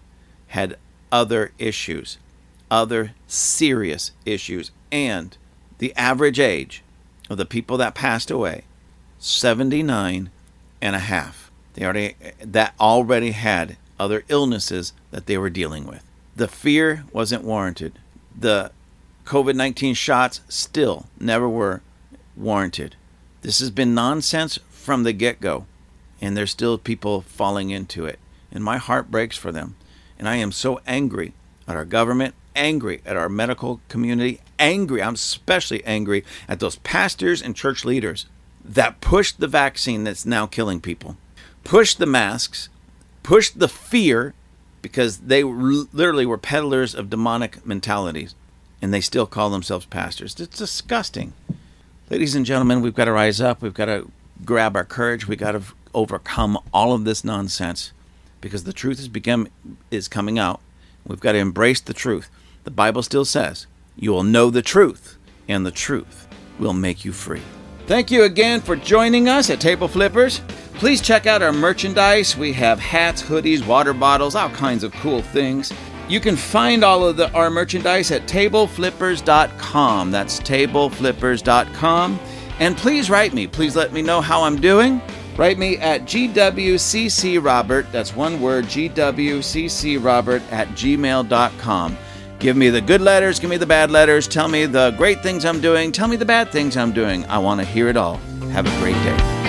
had 0.49 0.77
other 1.11 1.51
issues, 1.59 2.17
other 2.71 3.13
serious 3.27 4.13
issues. 4.25 4.71
And 4.93 5.37
the 5.79 5.95
average 5.97 6.39
age 6.39 6.85
of 7.29 7.39
the 7.39 7.45
people 7.45 7.77
that 7.79 7.95
passed 7.95 8.31
away, 8.31 8.63
79 9.19 10.31
and 10.81 10.97
a 10.97 11.01
half. 11.01 11.51
They 11.75 11.85
already 11.85 12.15
that 12.41 12.75
already 12.79 13.33
had 13.33 13.77
other 13.99 14.25
illnesses 14.29 14.93
that 15.11 15.27
they 15.27 15.39
were 15.39 15.51
dealing 15.51 15.87
with. 15.87 16.05
The 16.37 16.49
fear 16.49 17.05
wasn't 17.13 17.45
warranted. 17.45 17.99
The 18.39 18.71
COVID-19 19.25 19.97
shots 19.97 20.41
still 20.49 21.07
never 21.19 21.49
were 21.49 21.83
warranted. 22.37 22.95
This 23.41 23.59
has 23.59 23.71
been 23.71 23.95
nonsense 23.95 24.59
from 24.83 25.05
the 25.05 25.13
get 25.13 25.41
go, 25.41 25.67
and 26.21 26.37
there's 26.37 26.51
still 26.51 26.77
people 26.77 27.23
falling 27.23 27.71
into 27.71 28.05
it. 28.05 28.19
And 28.51 28.63
my 28.63 28.77
heart 28.77 29.11
breaks 29.11 29.37
for 29.37 29.53
them. 29.53 29.77
And 30.19 30.29
I 30.29 30.37
am 30.37 30.53
so 30.53 30.81
angry 30.87 31.33
at 31.67 31.77
our 31.77 31.85
government, 31.85 32.35
angry 32.55 33.01
at 33.07 33.17
our 33.17 33.29
medical 33.29 33.81
community, 33.89 34.41
angry. 34.59 35.03
I'm 35.03 35.15
especially 35.15 35.85
angry 35.85 36.25
at 36.49 36.61
those 36.61 36.77
pastors 36.77 37.41
and 37.41 37.57
church 37.57 37.85
leaders 37.85 38.27
that 38.65 39.01
pushed 39.01 39.41
the 39.41 39.49
vaccine 39.49 40.05
that's 40.05 40.27
now 40.27 40.47
killing 40.47 40.81
people, 40.81 41.17
pushed 41.65 41.99
the 41.99 42.07
masks, 42.07 42.69
pushed 43.23 43.59
the 43.59 43.69
fear 43.69 44.35
because 44.83 45.19
they 45.19 45.43
literally 45.43 46.27
were 46.27 46.39
peddlers 46.39 46.95
of 46.95 47.11
demonic 47.11 47.65
mentalities 47.65 48.35
and 48.81 48.93
they 48.93 49.01
still 49.01 49.27
call 49.27 49.49
themselves 49.51 49.87
pastors. 49.87 50.39
It's 50.39 50.59
disgusting. 50.59 51.33
Ladies 52.11 52.35
and 52.35 52.45
gentlemen, 52.45 52.83
we've 52.83 52.95
got 52.95 53.07
to 53.07 53.13
rise 53.13 53.41
up. 53.41 53.63
We've 53.63 53.73
got 53.73 53.87
to 53.87 54.11
grab 54.45 54.77
our 54.77 54.85
courage. 54.85 55.27
We 55.27 55.37
got 55.37 55.53
to 55.53 55.63
overcome 55.95 56.59
all 56.73 56.93
of 56.93 57.05
this 57.05 57.25
nonsense 57.25 57.93
because 58.41 58.65
the 58.65 58.73
truth 58.73 58.99
is 58.99 59.09
become 59.09 59.49
is 59.91 60.09
coming 60.09 60.39
out. 60.39 60.61
We've 61.07 61.21
got 61.21 61.33
to 61.33 61.39
embrace 61.39 61.81
the 61.81 61.95
truth. 61.95 62.31
The 62.65 62.71
Bible 62.71 63.03
still 63.03 63.25
says, 63.25 63.67
"You 63.97 64.13
will 64.13 64.25
know 64.25 64.51
the 64.51 64.63
truth, 64.63 65.17
and 65.49 65.67
the 65.67 65.71
truth 65.71 66.27
will 66.59 66.73
make 66.73 67.05
you 67.05 67.13
free." 67.13 67.43
Thank 67.87 68.11
you 68.11 68.23
again 68.23 68.61
for 68.61 68.77
joining 68.77 69.29
us 69.29 69.51
at 69.51 69.61
Table 69.61 69.89
Flippers. 69.89 70.41
Please 70.75 71.01
check 71.01 71.27
out 71.27 71.43
our 71.43 71.53
merchandise. 71.53 72.37
We 72.37 72.53
have 72.53 72.79
hats, 72.79 73.23
hoodies, 73.23 73.67
water 73.67 73.93
bottles, 73.93 74.35
all 74.35 74.51
kinds 74.51 74.85
of 74.85 74.93
cool 74.95 75.21
things. 75.21 75.73
You 76.09 76.21
can 76.21 76.37
find 76.37 76.85
all 76.85 77.07
of 77.07 77.17
the, 77.17 77.33
our 77.33 77.51
merchandise 77.51 78.11
at 78.11 78.27
tableflippers.com. 78.27 80.11
That's 80.11 80.41
tableflippers.com. 80.41 82.21
And 82.63 82.77
please 82.77 83.11
write 83.11 83.35
me. 83.35 83.49
Please 83.49 83.75
let 83.75 83.93
me 83.93 84.03
know 84.03 84.21
how 84.21 84.45
I'm 84.45 84.61
doing. 84.61 85.03
Write 85.37 85.59
me 85.59 85.79
at 85.79 86.03
gwccrobert, 86.03 87.91
that's 87.91 88.15
one 88.15 88.41
word, 88.41 88.67
gwccrobert 88.67 90.43
at 90.53 90.69
gmail.com. 90.69 91.99
Give 92.39 92.57
me 92.57 92.71
the 92.71 92.81
good 92.81 93.01
letters, 93.01 93.41
give 93.41 93.51
me 93.51 93.57
the 93.57 93.67
bad 93.67 93.91
letters, 93.91 94.29
tell 94.29 94.47
me 94.47 94.67
the 94.67 94.93
great 94.93 95.25
things 95.25 95.45
I'm 95.45 95.61
doing, 95.61 95.91
tell 95.91 96.07
me 96.07 96.15
the 96.15 96.25
bad 96.25 96.53
things 96.53 96.77
I'm 96.77 96.93
doing. 96.93 97.25
I 97.27 97.39
want 97.39 97.61
to 97.61 97.67
hear 97.67 97.89
it 97.89 97.97
all. 97.97 98.19
Have 98.53 98.67
a 98.67 98.81
great 98.81 98.95
day. 98.95 99.42